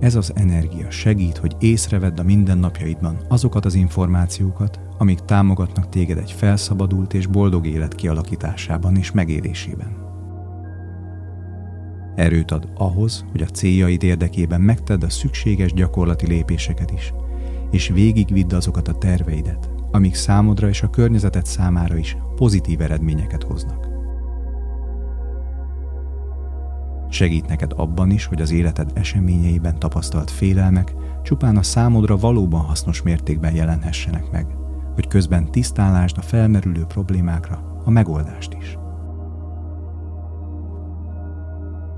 Ez 0.00 0.14
az 0.14 0.32
energia 0.34 0.90
segít, 0.90 1.36
hogy 1.36 1.56
észrevedd 1.58 2.20
a 2.20 2.22
mindennapjaidban 2.22 3.16
azokat 3.28 3.64
az 3.64 3.74
információkat, 3.74 4.80
amik 4.98 5.20
támogatnak 5.20 5.88
téged 5.88 6.18
egy 6.18 6.32
felszabadult 6.32 7.14
és 7.14 7.26
boldog 7.26 7.66
élet 7.66 7.94
kialakításában 7.94 8.96
és 8.96 9.12
megélésében. 9.12 10.04
Erőt 12.14 12.50
ad 12.50 12.68
ahhoz, 12.74 13.24
hogy 13.30 13.42
a 13.42 13.46
céljaid 13.46 14.02
érdekében 14.02 14.60
megtedd 14.60 15.04
a 15.04 15.10
szükséges 15.10 15.72
gyakorlati 15.72 16.26
lépéseket 16.26 16.90
is, 16.90 17.12
és 17.70 17.88
végigvidd 17.88 18.54
azokat 18.54 18.88
a 18.88 18.98
terveidet, 18.98 19.70
amik 19.90 20.14
számodra 20.14 20.68
és 20.68 20.82
a 20.82 20.90
környezeted 20.90 21.46
számára 21.46 21.96
is 21.96 22.16
pozitív 22.36 22.80
eredményeket 22.80 23.42
hoznak. 23.42 23.88
Segít 27.08 27.46
neked 27.46 27.72
abban 27.76 28.10
is, 28.10 28.24
hogy 28.24 28.40
az 28.40 28.50
életed 28.50 28.90
eseményeiben 28.94 29.78
tapasztalt 29.78 30.30
félelmek 30.30 30.94
csupán 31.22 31.56
a 31.56 31.62
számodra 31.62 32.16
valóban 32.16 32.60
hasznos 32.60 33.02
mértékben 33.02 33.54
jelenhessenek 33.54 34.30
meg, 34.30 34.46
hogy 34.96 35.08
közben 35.08 35.50
tisztálásd 35.50 36.18
a 36.18 36.22
felmerülő 36.22 36.84
problémákra 36.84 37.80
a 37.84 37.90
megoldást 37.90 38.56
is. 38.60 38.78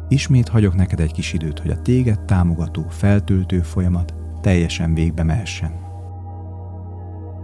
Ismét 0.09 0.49
hagyok 0.49 0.75
neked 0.75 1.01
egy 1.01 1.13
kis 1.13 1.33
időt, 1.33 1.59
hogy 1.59 1.71
a 1.71 1.83
téged 1.83 2.21
támogató, 2.21 2.87
feltöltő 2.89 3.61
folyamat 3.61 4.15
teljesen 4.41 4.95
végbe 4.95 5.23
mehessen. 5.23 5.73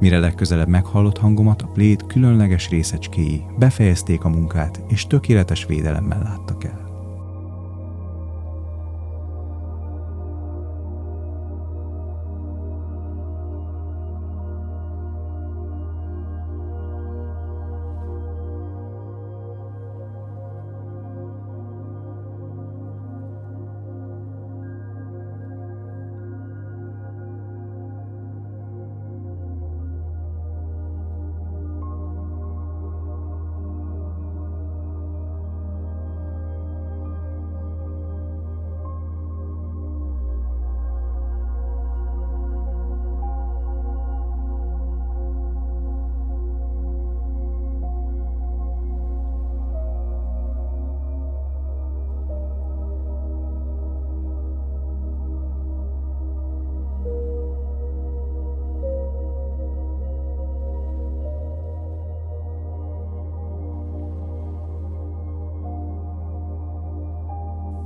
Mire 0.00 0.18
legközelebb 0.18 0.68
meghallott 0.68 1.18
hangomat, 1.18 1.62
a 1.62 1.66
plét 1.66 2.06
különleges 2.06 2.68
részecskéi 2.68 3.42
befejezték 3.58 4.24
a 4.24 4.28
munkát, 4.28 4.82
és 4.88 5.06
tökéletes 5.06 5.66
védelemmel 5.66 6.22
láttak 6.22 6.64
el. 6.64 6.83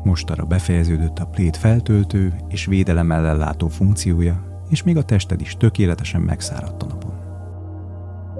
Mostanra 0.08 0.44
befejeződött 0.44 1.18
a 1.18 1.26
plét 1.26 1.56
feltöltő 1.56 2.34
és 2.48 2.64
védelem 2.64 3.12
ellátó 3.12 3.68
funkciója, 3.68 4.62
és 4.68 4.82
még 4.82 4.96
a 4.96 5.04
tested 5.04 5.40
is 5.40 5.56
tökéletesen 5.56 6.20
megszáradt 6.20 6.82
a 6.82 6.86
napon. 6.86 7.12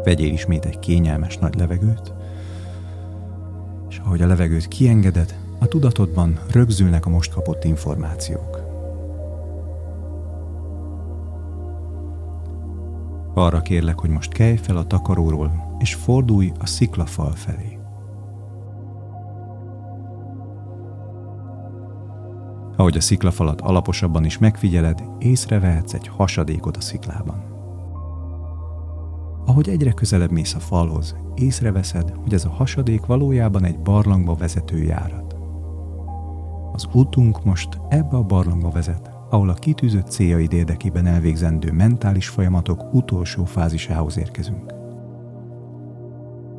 Vegyél 0.05 0.33
ismét 0.33 0.65
egy 0.65 0.79
kényelmes 0.79 1.39
nagy 1.39 1.55
levegőt, 1.55 2.13
és 3.89 3.99
ahogy 3.99 4.23
a 4.23 4.27
levegőt 4.27 4.69
kiengeded, 4.69 5.39
a 5.59 5.67
tudatodban 5.67 6.39
rögzülnek 6.51 7.07
a 7.07 7.11
most 7.11 7.33
kapott 7.33 7.65
információk. 7.65 8.61
Arra 13.35 13.61
kérlek, 13.61 13.99
hogy 13.99 14.11
most 14.11 14.33
kelj 14.33 14.57
fel 14.57 14.77
a 14.77 14.87
takaróról, 14.87 15.77
és 15.79 15.95
fordulj 15.95 16.53
a 16.59 16.67
sziklafal 16.67 17.31
felé. 17.31 17.78
Ahogy 22.79 22.97
a 22.97 23.01
sziklafalat 23.01 23.61
alaposabban 23.61 24.25
is 24.25 24.39
megfigyeled, 24.39 25.03
észrevehetsz 25.19 25.95
egy 25.95 26.09
hasadékot 26.09 26.77
a 26.77 26.81
sziklában. 26.81 27.43
Ahogy 29.47 29.69
egyre 29.69 29.93
közelebb 29.93 30.31
mész 30.31 30.55
a 30.55 30.59
falhoz, 30.59 31.17
észreveszed, 31.35 32.13
hogy 32.23 32.35
ez 32.35 32.45
a 32.45 32.51
hasadék 32.51 33.07
valójában 33.07 33.65
egy 33.65 33.79
barlangba 33.79 34.35
vezető 34.35 34.83
járat. 34.83 35.37
Az 36.73 36.89
útunk 36.93 37.45
most 37.45 37.81
ebbe 37.89 38.17
a 38.17 38.23
barlangba 38.23 38.71
vezet, 38.71 39.11
ahol 39.31 39.49
a 39.49 39.55
kitűzött 39.55 40.07
céljaid 40.07 40.53
érdekében 40.53 41.07
elvégzendő 41.07 41.73
mentális 41.73 42.29
folyamatok 42.29 42.95
utolsó 42.95 43.45
fázisához 43.45 44.19
érkezünk. 44.19 44.73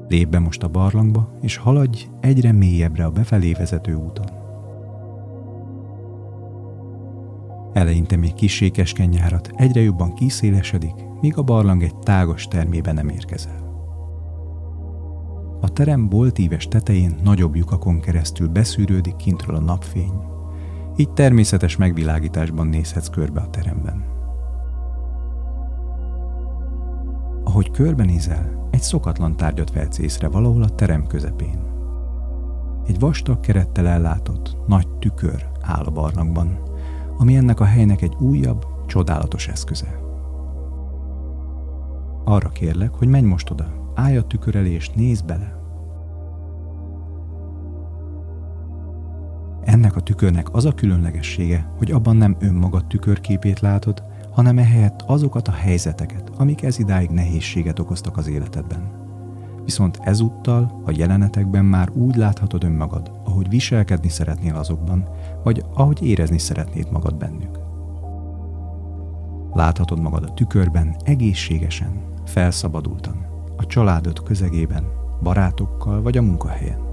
Lépj 0.08 0.30
be 0.30 0.40
most 0.40 0.64
a 0.64 0.68
barlangba, 0.68 1.38
és 1.42 1.58
haladj 1.58 2.08
egyre 2.20 2.52
mélyebbre 2.52 3.06
a 3.06 3.12
befelé 3.12 3.54
vezető 3.54 3.94
úton. 3.94 4.39
Eleinte 7.74 8.16
még 8.16 8.34
kisékesken 8.34 9.08
nyárat 9.08 9.52
egyre 9.56 9.82
jobban 9.82 10.14
kiszélesedik, 10.14 10.94
míg 11.22 11.38
a 11.38 11.44
barlang 11.44 11.84
egy 11.84 11.96
tágos 11.96 12.48
termében 12.48 12.94
nem 12.94 13.10
érkezel. 13.10 13.68
A 15.62 15.70
terem 15.70 16.10
boltíves 16.10 16.68
tetején 16.68 17.16
nagyobb 17.24 17.56
lyukakon 17.56 18.00
keresztül 18.00 18.48
beszűrődik 18.48 19.16
kintről 19.16 19.56
a 19.56 19.60
napfény, 19.60 20.14
így 20.96 21.12
természetes 21.12 21.76
megvilágításban 21.76 22.68
nézhetsz 22.68 23.10
körbe 23.10 23.42
a 23.42 23.50
teremben. 23.50 24.04
Ahogy 27.44 27.72
körbenézel, 27.72 28.68
egy 28.72 28.82
szokatlan 28.82 29.38
tárgyat 29.38 29.74
vehetsz 29.74 29.98
észre 29.98 30.28
valahol 30.28 30.64
a 30.64 30.70
terem 30.70 31.08
közepén. 31.08 31.68
Egy 32.88 33.00
vastag 33.00 33.40
kerettel 33.40 33.88
ellátott, 33.88 34.58
nagy 34.68 34.88
tükör 34.88 35.48
áll 35.62 35.84
a 35.84 35.92
barlangban, 35.92 36.69
ami 37.20 37.36
ennek 37.36 37.60
a 37.60 37.66
helynek 37.66 38.02
egy 38.02 38.16
újabb, 38.20 38.66
csodálatos 38.88 39.48
eszköze. 39.48 40.00
Arra 42.24 42.50
kérlek, 42.50 42.94
hogy 42.94 43.08
menj 43.08 43.26
most 43.26 43.50
oda, 43.50 43.92
állj 43.96 44.18
a 44.18 44.24
tükör 44.24 44.56
elé 44.56 44.72
és 44.72 44.90
nézd 44.90 45.26
bele. 45.26 45.58
Ennek 49.64 49.96
a 49.96 50.02
tükörnek 50.02 50.54
az 50.54 50.66
a 50.66 50.74
különlegessége, 50.74 51.72
hogy 51.78 51.92
abban 51.92 52.16
nem 52.16 52.36
önmagad 52.40 52.86
tükörképét 52.86 53.60
látod, 53.60 54.04
hanem 54.32 54.58
ehelyett 54.58 55.02
azokat 55.02 55.48
a 55.48 55.52
helyzeteket, 55.52 56.32
amik 56.38 56.64
ez 56.64 56.80
idáig 56.80 57.10
nehézséget 57.10 57.80
okoztak 57.80 58.18
az 58.18 58.28
életedben. 58.28 58.92
Viszont 59.64 60.00
ezúttal 60.02 60.82
a 60.86 60.92
jelenetekben 60.96 61.66
már 61.66 61.90
úgy 61.90 62.16
láthatod 62.16 62.64
önmagad, 62.64 63.12
ahogy 63.24 63.50
viselkedni 63.50 64.10
szeretnél 64.10 64.56
azokban, 64.56 65.08
vagy 65.44 65.64
ahogy 65.74 66.04
érezni 66.04 66.38
szeretnéd 66.38 66.92
magad 66.92 67.16
bennük. 67.16 67.60
Láthatod 69.54 70.00
magad 70.00 70.24
a 70.24 70.34
tükörben 70.34 70.96
egészségesen, 71.04 72.04
felszabadultan, 72.26 73.26
a 73.58 73.66
családod 73.66 74.24
közegében, 74.24 74.84
barátokkal 75.24 76.02
vagy 76.02 76.18
a 76.18 76.22
munkahelyen. 76.22 76.88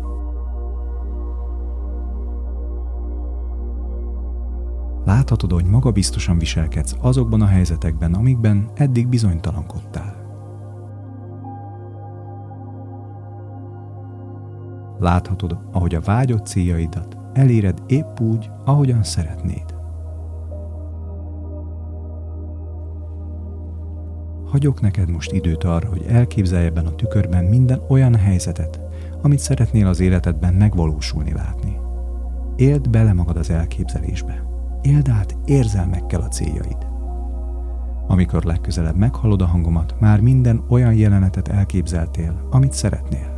Láthatod, 5.05 5.53
hogy 5.53 5.65
magabiztosan 5.65 6.39
viselkedsz 6.39 6.97
azokban 7.01 7.41
a 7.41 7.47
helyzetekben, 7.47 8.15
amikben 8.15 8.71
eddig 8.75 9.09
bizonytalankodtál. 9.09 10.25
Láthatod, 14.99 15.59
ahogy 15.73 15.95
a 15.95 16.01
vágyott 16.01 16.47
céljaidat 16.47 17.26
eléred 17.37 17.83
épp 17.87 18.20
úgy, 18.20 18.51
ahogyan 18.64 19.03
szeretnéd. 19.03 19.75
Hagyok 24.44 24.81
neked 24.81 25.11
most 25.11 25.33
időt 25.33 25.64
arra, 25.64 25.88
hogy 25.88 26.05
elképzelj 26.09 26.64
ebben 26.64 26.87
a 26.87 26.94
tükörben 26.94 27.44
minden 27.44 27.81
olyan 27.88 28.14
helyzetet, 28.14 28.81
amit 29.22 29.38
szeretnél 29.38 29.87
az 29.87 30.01
életedben 30.01 30.55
megvalósulni 30.55 31.33
látni. 31.33 31.77
Éld 32.57 32.90
bele 32.90 33.12
magad 33.12 33.37
az 33.37 33.51
elképzelésbe. 33.51 34.44
Éld 34.83 35.09
át 35.09 35.37
érzelmekkel 35.44 36.20
a 36.20 36.29
céljaid. 36.29 36.87
Amikor 38.07 38.44
legközelebb 38.44 38.96
meghallod 38.96 39.42
a 39.42 39.46
hangomat, 39.46 39.94
már 40.01 40.20
minden 40.20 40.64
olyan 40.68 40.94
jelenetet 40.94 41.49
elképzeltél, 41.49 42.46
amit 42.51 42.72
szeretnél. 42.72 43.36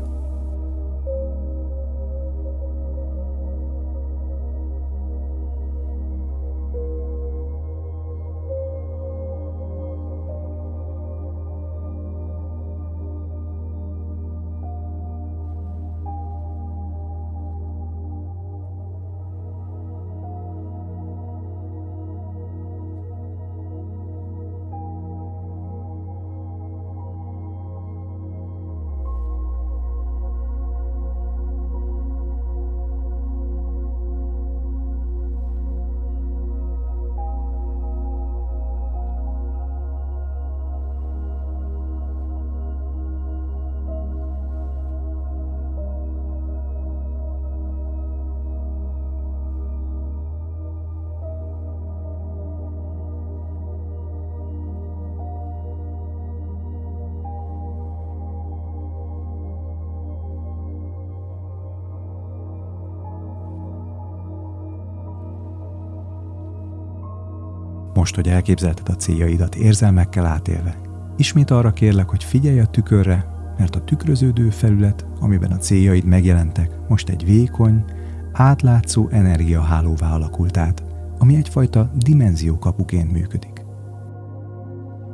Most, 67.94 68.14
hogy 68.14 68.28
elképzelted 68.28 68.88
a 68.88 68.96
céljaidat 68.96 69.54
érzelmekkel 69.54 70.26
átélve, 70.26 70.76
ismét 71.16 71.50
arra 71.50 71.72
kérlek, 71.72 72.08
hogy 72.08 72.24
figyelj 72.24 72.60
a 72.60 72.66
tükörre, 72.66 73.26
mert 73.58 73.76
a 73.76 73.84
tükröződő 73.84 74.50
felület, 74.50 75.06
amiben 75.20 75.50
a 75.50 75.56
céljaid 75.56 76.04
megjelentek, 76.04 76.70
most 76.88 77.08
egy 77.08 77.24
vékony, 77.24 77.84
átlátszó 78.32 79.08
energiahálóvá 79.10 80.14
alakult 80.14 80.56
át, 80.56 80.82
ami 81.18 81.36
egyfajta 81.36 81.90
dimenziókapuként 81.96 83.12
működik. 83.12 83.64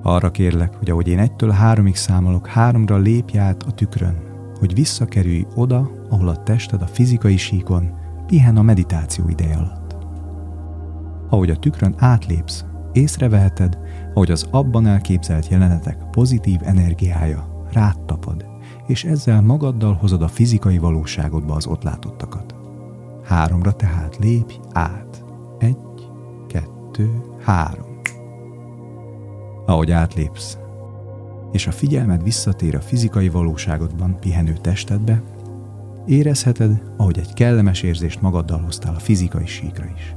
Arra 0.03 0.31
kérlek, 0.31 0.75
hogy 0.75 0.91
ahogy 0.91 1.09
én 1.09 1.19
egytől 1.19 1.51
háromig 1.51 1.97
számolok, 1.97 2.47
háromra 2.47 2.97
lépj 2.97 3.39
át 3.39 3.63
a 3.63 3.71
tükrön, 3.71 4.17
hogy 4.59 4.75
visszakerülj 4.75 5.47
oda, 5.55 5.91
ahol 6.09 6.29
a 6.29 6.43
tested 6.43 6.83
a 6.83 6.87
fizikai 6.87 7.37
síkon 7.37 7.91
pihen 8.27 8.57
a 8.57 8.63
meditáció 8.63 9.29
ideje 9.29 9.57
alatt. 9.57 9.84
Ahogy 11.35 11.51
a 11.51 11.57
tükrön 11.57 11.95
átlépsz, 11.99 12.65
észreveheted, 12.93 13.79
ahogy 14.15 14.31
az 14.31 14.47
abban 14.51 14.87
elképzelt 14.87 15.49
jelenetek 15.49 16.11
pozitív 16.11 16.61
energiája 16.63 17.65
rád 17.73 18.01
tapad, 18.05 18.45
és 18.87 19.05
ezzel 19.05 19.43
magaddal 19.43 19.95
hozod 19.95 20.23
a 20.23 20.29
fizikai 20.29 20.79
valóságodba 20.79 21.55
az 21.55 21.67
ott 21.67 21.83
látottakat. 21.83 22.55
Háromra 23.25 23.73
tehát 23.73 24.17
lépj 24.17 24.55
át. 24.73 25.25
Egy, 25.59 25.77
kettő, 26.49 27.23
három. 27.41 28.01
Ahogy 29.67 29.91
átlépsz, 29.91 30.59
és 31.53 31.67
a 31.67 31.73
figyelmed 31.73 32.23
visszatér 32.23 32.75
a 32.75 32.81
fizikai 32.81 33.29
valóságodban 33.29 34.19
pihenő 34.21 34.53
testedbe, 34.53 35.23
érezheted, 36.07 36.83
ahogy 36.97 37.19
egy 37.19 37.33
kellemes 37.33 37.83
érzést 37.83 38.21
magaddal 38.21 38.61
hoztál 38.61 38.95
a 38.95 38.99
fizikai 38.99 39.47
síkra 39.47 39.87
is. 39.95 40.15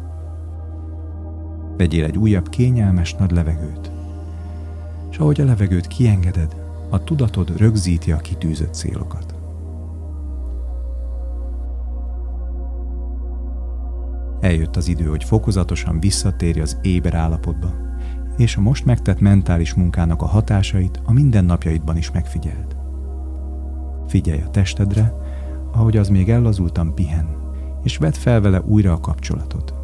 Vegyél 1.77 2.03
egy 2.03 2.17
újabb 2.17 2.49
kényelmes 2.49 3.13
nagy 3.13 3.31
levegőt, 3.31 3.91
és 5.11 5.17
ahogy 5.17 5.41
a 5.41 5.45
levegőt 5.45 5.87
kiengeded, 5.87 6.55
a 6.89 7.03
tudatod 7.03 7.57
rögzíti 7.57 8.11
a 8.11 8.17
kitűzött 8.17 8.73
célokat. 8.73 9.35
Eljött 14.39 14.75
az 14.75 14.87
idő, 14.87 15.05
hogy 15.05 15.23
fokozatosan 15.23 15.99
visszatérj 15.99 16.59
az 16.59 16.77
éber 16.81 17.13
állapotba, 17.13 17.73
és 18.37 18.55
a 18.55 18.61
most 18.61 18.85
megtett 18.85 19.19
mentális 19.19 19.73
munkának 19.73 20.21
a 20.21 20.25
hatásait 20.25 21.01
a 21.03 21.13
mindennapjaidban 21.13 21.97
is 21.97 22.11
megfigyeld. 22.11 22.75
Figyelj 24.07 24.41
a 24.41 24.49
testedre, 24.49 25.13
ahogy 25.71 25.97
az 25.97 26.09
még 26.09 26.29
ellazultan 26.29 26.95
pihen, 26.95 27.37
és 27.83 27.97
vedd 27.97 28.13
fel 28.13 28.41
vele 28.41 28.61
újra 28.61 28.93
a 28.93 28.99
kapcsolatot. 28.99 29.76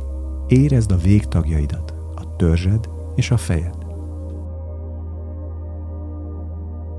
Érezd 0.54 0.92
a 0.92 0.98
végtagjaidat, 0.98 1.94
a 2.16 2.36
törzsed 2.36 2.90
és 3.16 3.32
a 3.32 3.38
fejed. 3.38 3.76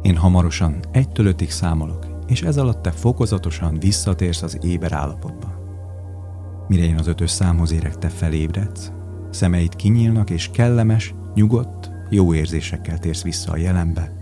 Én 0.02 0.16
hamarosan 0.16 0.80
egytől 0.90 1.26
ötig 1.26 1.50
számolok, 1.50 2.06
és 2.26 2.42
ez 2.42 2.56
alatt 2.56 2.82
te 2.82 2.90
fokozatosan 2.90 3.78
visszatérsz 3.78 4.42
az 4.42 4.58
éber 4.62 4.92
állapotba. 4.92 5.54
Mire 6.68 6.82
én 6.82 6.98
az 6.98 7.06
ötös 7.06 7.30
számhoz 7.30 7.72
érek, 7.72 7.98
te 7.98 8.08
felébredsz, 8.08 8.92
szemeid 9.30 9.76
kinyílnak, 9.76 10.30
és 10.30 10.50
kellemes, 10.50 11.14
nyugodt, 11.34 11.90
jó 12.10 12.34
érzésekkel 12.34 12.98
térsz 12.98 13.22
vissza 13.22 13.52
a 13.52 13.56
jelenbe, 13.56 14.12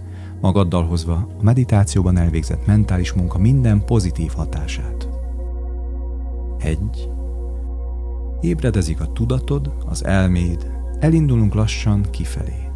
magaddal 0.41 0.87
hozva 0.87 1.15
a 1.15 1.43
meditációban 1.43 2.17
elvégzett 2.17 2.67
mentális 2.67 3.13
munka 3.13 3.39
minden 3.39 3.85
pozitív 3.85 4.31
hatását. 4.33 5.09
Egy. 6.59 7.12
Ébredezik 8.43 9.01
a 9.01 9.13
tudatod, 9.13 9.73
az 9.87 10.05
elméd, 10.05 10.71
elindulunk 11.01 11.55
lassan 11.55 12.07
kifelé. 12.11 12.69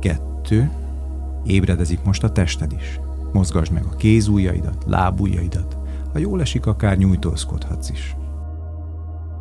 Kettő. 0.00 0.70
Ébredezik 1.44 2.02
most 2.04 2.24
a 2.24 2.32
tested 2.32 2.72
is. 2.72 3.00
Mozgasd 3.32 3.72
meg 3.72 3.84
a 3.84 3.96
kézújjaidat, 3.96 4.84
lábújjaidat, 4.86 5.78
ha 6.12 6.18
jól 6.18 6.40
esik, 6.40 6.66
akár 6.66 6.96
nyújtózkodhatsz 6.96 7.90
is. 7.90 8.16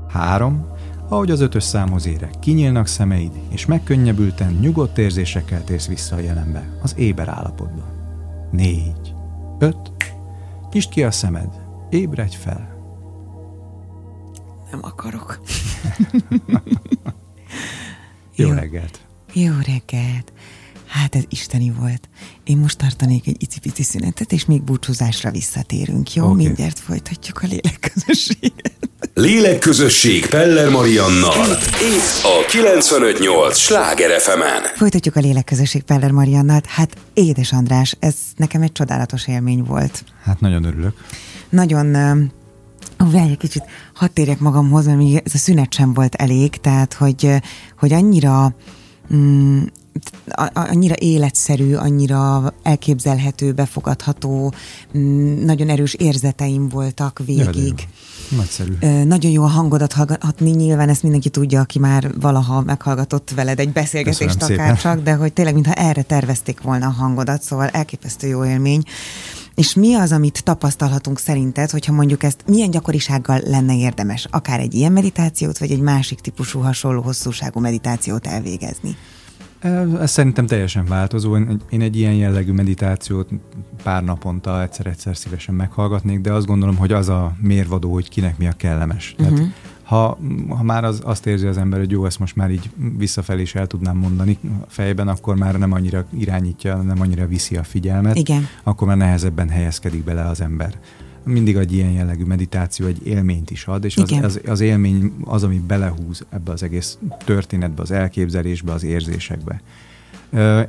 Három. 0.08 0.68
Ahogy 1.08 1.32
az 1.32 1.42
ötös 1.42 1.64
számhoz 1.64 2.08
érek, 2.08 2.40
kinyílnak 2.40 2.88
szemeid, 2.88 3.32
és 3.50 3.66
megkönnyebbülten, 3.66 4.54
nyugodt 4.54 4.98
érzésekkel 4.98 5.64
térsz 5.64 5.88
vissza 5.88 6.16
a 6.16 6.20
jelenbe, 6.20 6.78
az 6.82 6.96
éber 6.98 7.28
állapotba. 7.28 7.84
Négy. 8.52 9.14
Öt. 9.60 9.92
Nyisd 10.72 10.90
ki 10.90 11.04
a 11.04 11.12
szemed, 11.12 11.62
ébredj 11.90 12.36
fel. 12.36 12.79
Nem 14.72 14.80
akarok. 14.82 15.40
Jó, 18.36 18.48
Jó 18.48 18.54
reggelt. 18.54 19.00
Jó 19.34 19.54
reggelt. 19.66 20.34
Hát 20.88 21.16
ez 21.16 21.24
isteni 21.30 21.72
volt. 21.80 22.10
Én 22.44 22.58
most 22.58 22.78
tartanék 22.78 23.28
egy 23.28 23.36
icipici 23.40 23.84
szünetet, 23.84 24.32
és 24.32 24.46
még 24.46 24.62
búcsúzásra 24.62 25.32
visszatérünk. 25.32 26.14
Jó, 26.14 26.24
okay. 26.24 26.46
mindjárt 26.46 26.80
folytatjuk 26.80 27.40
a 27.44 27.48
lélekközösséget. 27.48 28.78
Lélekközösség 29.14 30.26
Peller 30.28 30.70
Mariannal. 30.70 31.46
Itt 31.82 32.24
a 32.24 32.46
958 32.48 33.58
Sláger 33.58 34.20
fm 34.22 34.42
-en. 34.42 34.64
Folytatjuk 34.76 35.16
a 35.16 35.20
lélekközösség 35.20 35.84
Peller 35.84 36.12
Mariannal. 36.12 36.62
Hát 36.68 36.98
édes 37.14 37.52
András, 37.52 37.96
ez 38.00 38.16
nekem 38.36 38.62
egy 38.62 38.72
csodálatos 38.72 39.28
élmény 39.28 39.64
volt. 39.64 40.04
Hát 40.24 40.40
nagyon 40.40 40.64
örülök. 40.64 40.94
Nagyon 41.50 41.96
várj 43.06 43.32
egy 43.32 43.38
kicsit, 43.38 43.64
hadd 43.94 44.10
térjek 44.14 44.40
magamhoz, 44.40 44.86
mert 44.86 44.98
még 44.98 45.22
ez 45.26 45.34
a 45.34 45.38
szünet 45.38 45.74
sem 45.74 45.94
volt 45.94 46.16
elég, 46.16 46.50
tehát 46.50 46.94
hogy, 46.94 47.42
hogy 47.78 47.94
annyira 47.94 48.56
mm, 49.14 49.62
annyira 50.54 50.96
életszerű, 50.98 51.74
annyira 51.74 52.54
elképzelhető, 52.64 53.52
befogadható, 53.52 54.54
mm, 54.98 55.46
nagyon 55.46 55.70
erős 55.70 55.94
érzeteim 55.94 56.70
voltak 56.70 57.22
végig. 57.26 57.74
Ja, 57.78 58.38
Nagyszerű. 58.38 58.74
Nagyon 59.04 59.32
jó 59.32 59.44
a 59.44 59.48
hangodat 59.48 59.94
hallgatni, 59.94 60.50
nyilván 60.50 60.90
ezt 60.90 61.02
mindenki 61.04 61.30
tudja, 61.30 61.60
aki 61.60 61.80
már 61.80 62.20
valaha 62.20 62.62
meghallgatott 62.62 63.32
veled 63.36 63.60
egy 63.60 63.72
beszélgetést 63.72 64.42
akár 64.42 64.78
csak, 64.78 65.02
de 65.02 65.14
hogy 65.14 65.34
tényleg 65.34 65.54
mintha 65.54 65.74
erre 65.74 66.02
tervezték 66.02 66.62
volna 66.62 66.88
a 66.88 66.92
hangodat, 66.92 67.42
szóval 67.42 67.68
elképesztő 67.68 68.28
jó 68.28 68.46
élmény. 68.46 68.84
És 69.60 69.74
mi 69.74 69.94
az, 69.94 70.12
amit 70.12 70.44
tapasztalhatunk 70.44 71.20
szerinted, 71.20 71.70
hogyha 71.70 71.94
mondjuk 71.94 72.24
ezt 72.24 72.44
milyen 72.48 72.72
gyakorisággal 72.72 73.40
lenne 73.46 73.78
érdemes 73.78 74.28
akár 74.32 74.60
egy 74.60 74.74
ilyen 74.74 74.92
meditációt, 74.92 75.58
vagy 75.58 75.72
egy 75.72 75.80
másik 75.80 76.20
típusú 76.20 76.60
hasonló 76.60 77.02
hosszúságú 77.02 77.60
meditációt 77.60 78.28
elvégezni? 78.28 78.96
Ez 80.00 80.12
szerintem 80.12 80.46
teljesen 80.46 80.86
változó. 80.86 81.38
Én 81.70 81.82
egy 81.82 81.96
ilyen 81.96 82.14
jellegű 82.14 82.52
meditációt 82.52 83.30
pár 83.84 84.04
naponta 84.04 84.62
egyszer-egyszer 84.62 85.18
szívesen 85.18 85.56
meghallgatnék, 85.56 86.22
de 86.22 86.34
azt 86.34 86.46
gondolom, 86.46 86.78
hogy 86.78 86.92
az 86.92 87.10
a 87.10 87.36
mérvadó, 87.42 87.94
hogy 87.94 88.10
kinek 88.10 88.38
mi 88.38 88.48
a 88.48 88.52
kellemes. 88.52 89.16
Uh-huh. 89.18 89.38
Tehát, 89.38 89.52
ha, 89.90 90.18
ha 90.50 90.64
már 90.64 90.84
az, 90.84 91.02
azt 91.04 91.26
érzi 91.26 91.48
az 91.48 91.58
ember, 91.58 91.80
hogy 91.80 91.92
jó, 91.92 92.06
ezt 92.06 92.20
most 92.20 92.36
már 92.36 92.52
így 92.52 92.70
visszafelé 92.98 93.42
is 93.42 93.56
el 93.56 93.68
tudnám 93.68 93.98
mondani 93.98 94.38
fejben, 94.68 95.08
akkor 95.08 95.36
már 95.36 95.58
nem 95.58 95.72
annyira 95.72 96.06
irányítja, 96.18 96.76
nem 96.76 97.02
annyira 97.02 97.28
viszi 97.28 97.56
a 97.56 97.64
figyelmet, 97.64 98.16
Igen. 98.16 98.48
akkor 98.64 98.88
már 98.88 98.98
nehezebben 98.98 99.50
helyezkedik 99.50 100.04
bele 100.04 100.26
az 100.26 100.42
ember 100.42 100.80
mindig 101.24 101.56
egy 101.56 101.74
ilyen 101.74 101.92
jellegű 101.92 102.24
meditáció 102.24 102.86
egy 102.88 103.08
élményt 103.08 103.52
is 103.52 103.66
ad, 103.66 103.84
és 103.86 103.98
az, 103.98 104.12
az, 104.12 104.42
az 104.46 104.60
élmény 104.60 105.14
az, 105.24 105.44
ami 105.44 105.62
belehúz 105.68 106.26
ebbe 106.30 106.52
az 106.52 106.64
egész 106.64 106.98
történetbe, 107.26 107.82
az 107.82 107.92
elképzelésbe, 107.92 108.72
az 108.72 108.84
érzésekbe. 108.84 109.62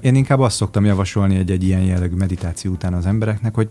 Én 0.01 0.15
inkább 0.15 0.41
azt 0.41 0.57
szoktam 0.57 0.85
javasolni 0.85 1.37
egy, 1.37 1.51
egy 1.51 1.65
ilyen 1.65 1.83
jellegű 1.83 2.15
meditáció 2.15 2.73
után 2.73 2.95
az 2.95 3.07
embereknek, 3.07 3.55
hogy 3.55 3.69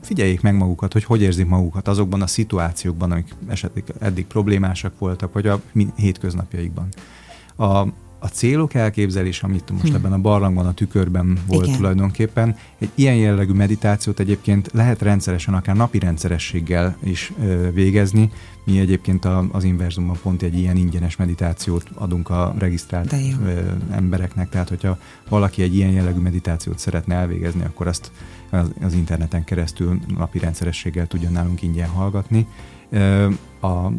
figyeljék 0.00 0.40
meg 0.40 0.54
magukat, 0.54 0.92
hogy 0.92 1.04
hogy 1.04 1.22
érzik 1.22 1.46
magukat 1.46 1.88
azokban 1.88 2.22
a 2.22 2.26
szituációkban, 2.26 3.10
amik 3.10 3.34
esetleg 3.48 3.84
eddig 3.98 4.26
problémásak 4.26 4.98
voltak, 4.98 5.32
vagy 5.32 5.46
a 5.46 5.60
hétköznapjaikban. 5.96 6.88
A, 7.56 7.86
a 8.22 8.28
célok 8.28 8.74
elképzelés, 8.74 9.42
amit 9.42 9.70
most 9.70 9.86
hmm. 9.86 9.94
ebben 9.94 10.12
a 10.12 10.18
barlangban, 10.18 10.66
a 10.66 10.74
tükörben 10.74 11.38
volt 11.46 11.66
Igen. 11.66 11.76
tulajdonképpen, 11.76 12.56
egy 12.78 12.90
ilyen 12.94 13.14
jellegű 13.14 13.52
meditációt 13.52 14.20
egyébként 14.20 14.68
lehet 14.72 15.02
rendszeresen, 15.02 15.54
akár 15.54 15.76
napi 15.76 15.98
rendszerességgel 15.98 16.96
is 17.04 17.32
ö, 17.42 17.70
végezni. 17.70 18.30
Mi 18.64 18.78
egyébként 18.78 19.24
a, 19.24 19.48
az 19.52 19.64
Inverzumban 19.64 20.18
pont 20.22 20.42
egy 20.42 20.58
ilyen 20.58 20.76
ingyenes 20.76 21.16
meditációt 21.16 21.84
adunk 21.94 22.30
a 22.30 22.54
regisztrált 22.58 23.12
ö, 23.12 23.60
embereknek, 23.90 24.48
tehát 24.48 24.68
hogyha 24.68 24.98
valaki 25.28 25.62
egy 25.62 25.74
ilyen 25.74 25.90
jellegű 25.90 26.20
meditációt 26.20 26.78
szeretne 26.78 27.14
elvégezni, 27.14 27.64
akkor 27.64 27.86
azt 27.86 28.10
az, 28.50 28.72
az 28.82 28.94
interneten 28.94 29.44
keresztül 29.44 29.98
napi 30.16 30.38
rendszerességgel 30.38 31.06
tudja 31.06 31.28
nálunk 31.28 31.62
ingyen 31.62 31.88
hallgatni. 31.88 32.46
A, 33.60 33.92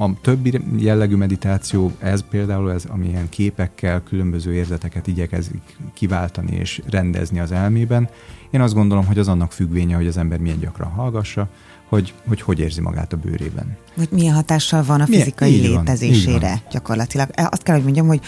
A 0.00 0.20
többi 0.20 0.60
jellegű 0.76 1.14
meditáció, 1.16 1.92
ez 1.98 2.24
például, 2.30 2.72
ez, 2.72 2.84
amilyen 2.84 3.28
képekkel 3.28 4.02
különböző 4.02 4.54
érzeteket 4.54 5.06
igyekezik 5.06 5.76
kiváltani 5.92 6.56
és 6.56 6.82
rendezni 6.90 7.40
az 7.40 7.52
elmében, 7.52 8.08
én 8.50 8.60
azt 8.60 8.74
gondolom, 8.74 9.06
hogy 9.06 9.18
az 9.18 9.28
annak 9.28 9.52
függvénye, 9.52 9.96
hogy 9.96 10.06
az 10.06 10.16
ember 10.16 10.38
milyen 10.38 10.58
gyakran 10.58 10.90
hallgassa, 10.90 11.48
hogy, 11.88 12.14
hogy 12.28 12.40
hogy 12.40 12.58
érzi 12.58 12.80
magát 12.80 13.12
a 13.12 13.16
bőrében. 13.16 13.76
Hogy 13.96 14.08
milyen 14.10 14.34
hatással 14.34 14.82
van 14.82 15.00
a 15.00 15.06
fizikai 15.06 15.60
milyen? 15.60 15.70
létezésére 15.70 16.48
van, 16.48 16.60
gyakorlatilag. 16.70 17.28
E, 17.32 17.48
azt 17.50 17.62
kell, 17.62 17.74
hogy 17.74 17.84
mondjam, 17.84 18.06
hogy 18.06 18.20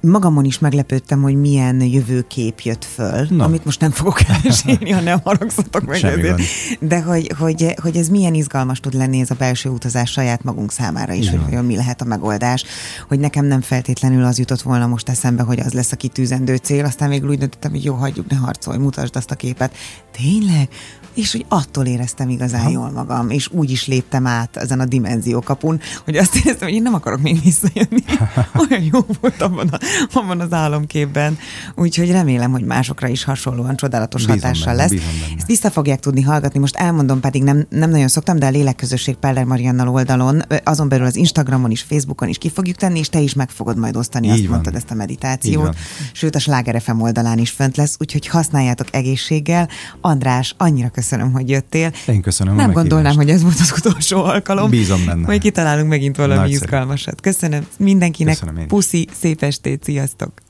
magamon 0.00 0.44
is 0.44 0.58
meglepődtem, 0.58 1.22
hogy 1.22 1.34
milyen 1.34 1.80
jövőkép 1.80 2.60
jött 2.60 2.84
föl, 2.84 3.26
Na. 3.30 3.44
amit 3.44 3.64
most 3.64 3.80
nem 3.80 3.90
fogok 3.90 4.20
elmesélni, 4.28 4.90
ha 4.90 5.00
nem 5.00 5.20
haragszatok 5.24 5.86
meg 5.86 5.98
Semmi 5.98 6.20
ezért. 6.20 6.36
Van. 6.36 6.88
De 6.88 7.02
hogy, 7.02 7.32
hogy, 7.38 7.74
hogy 7.82 7.96
ez 7.96 8.08
milyen 8.08 8.34
izgalmas 8.34 8.80
tud 8.80 8.94
lenni 8.94 9.20
ez 9.20 9.30
a 9.30 9.34
belső 9.34 9.68
utazás 9.68 10.10
saját 10.10 10.42
magunk 10.42 10.72
számára 10.72 11.12
is, 11.12 11.26
Igen. 11.26 11.40
hogy 11.40 11.52
olyan 11.52 11.64
mi 11.64 11.76
lehet 11.76 12.00
a 12.00 12.04
megoldás. 12.04 12.64
Hogy 13.08 13.18
nekem 13.18 13.44
nem 13.44 13.60
feltétlenül 13.60 14.24
az 14.24 14.38
jutott 14.38 14.62
volna 14.62 14.86
most 14.86 15.08
eszembe, 15.08 15.42
hogy 15.42 15.60
az 15.60 15.72
lesz 15.72 15.92
a 15.92 15.96
kitűzendő 15.96 16.56
cél, 16.56 16.84
aztán 16.84 17.08
végül 17.08 17.28
úgy 17.28 17.38
döntöttem, 17.38 17.70
hogy 17.70 17.84
jó, 17.84 17.94
hagyjuk, 17.94 18.30
ne 18.30 18.36
harcolj, 18.36 18.78
mutasd 18.78 19.16
azt 19.16 19.30
a 19.30 19.34
képet. 19.34 19.65
Tényleg? 20.12 20.68
És 21.14 21.32
hogy 21.32 21.44
attól 21.48 21.86
éreztem 21.86 22.28
igazán 22.28 22.62
ha. 22.62 22.70
jól 22.70 22.90
magam, 22.90 23.30
és 23.30 23.48
úgy 23.52 23.70
is 23.70 23.86
léptem 23.86 24.26
át 24.26 24.56
ezen 24.56 24.80
a 24.80 24.84
dimenziókapun, 24.84 25.80
hogy 26.04 26.16
azt 26.16 26.36
éreztem, 26.36 26.68
hogy 26.68 26.76
én 26.76 26.82
nem 26.82 26.94
akarok 26.94 27.20
még 27.20 27.42
visszajönni. 27.42 28.02
Olyan 28.68 28.82
jó 28.92 29.06
volt 29.20 29.42
abban, 29.42 29.68
a, 29.68 29.78
abban 30.12 30.40
az 30.40 30.52
álomképben. 30.52 31.38
Úgyhogy 31.74 32.10
remélem, 32.10 32.50
hogy 32.50 32.64
másokra 32.64 33.08
is 33.08 33.24
hasonlóan 33.24 33.76
csodálatos 33.76 34.20
bízom 34.26 34.40
hatással 34.40 34.76
benne, 34.76 34.94
lesz. 34.94 35.02
Ezt 35.36 35.46
vissza 35.46 35.70
fogják 35.70 36.00
tudni 36.00 36.22
hallgatni. 36.22 36.58
Most 36.58 36.76
elmondom, 36.76 37.20
pedig 37.20 37.42
nem, 37.42 37.66
nem 37.70 37.90
nagyon 37.90 38.08
szoktam, 38.08 38.38
de 38.38 38.46
a 38.46 38.50
Lélekközösség 38.50 39.14
Peller 39.14 39.44
Mariannal 39.44 39.88
oldalon, 39.88 40.42
azon 40.64 40.88
belül 40.88 41.06
az 41.06 41.16
Instagramon 41.16 41.70
is, 41.70 41.82
Facebookon 41.82 42.28
is 42.28 42.38
ki 42.38 42.50
fogjuk 42.50 42.76
tenni, 42.76 42.98
és 42.98 43.08
te 43.08 43.20
is 43.20 43.34
meg 43.34 43.50
fogod 43.50 43.78
majd 43.78 43.96
osztani, 43.96 44.26
Így 44.26 44.32
azt 44.32 44.42
van. 44.42 44.50
mondtad 44.50 44.74
ezt 44.74 44.90
a 44.90 44.94
meditációt. 44.94 45.76
Sőt, 46.12 46.34
a 46.34 46.38
Sláger 46.38 46.82
FM 46.82 47.00
oldalán 47.00 47.38
is 47.38 47.50
fönt 47.50 47.76
lesz, 47.76 47.96
úgyhogy 47.98 48.26
használjátok 48.26 48.86
egészséggel. 48.90 49.55
András, 50.00 50.54
annyira 50.56 50.88
köszönöm, 50.88 51.32
hogy 51.32 51.48
jöttél. 51.48 51.92
Én 52.06 52.22
köszönöm. 52.22 52.54
Nem 52.54 52.72
gondolnám, 52.72 53.14
hogy 53.14 53.30
ez 53.30 53.42
volt 53.42 53.60
az 53.60 53.74
utolsó 53.78 54.24
alkalom. 54.24 54.70
Bízom 54.70 55.04
benne. 55.06 55.26
Majd 55.26 55.40
kitalálunk 55.40 55.88
megint 55.88 56.16
valami 56.16 56.34
Nagyszerű. 56.34 56.64
izgalmasat. 56.64 57.20
Köszönöm 57.20 57.66
mindenkinek. 57.78 58.38
Köszönöm 58.38 58.66
Puszi, 58.66 59.08
szép 59.20 59.42
estét, 59.42 59.84
sziasztok! 59.84 60.45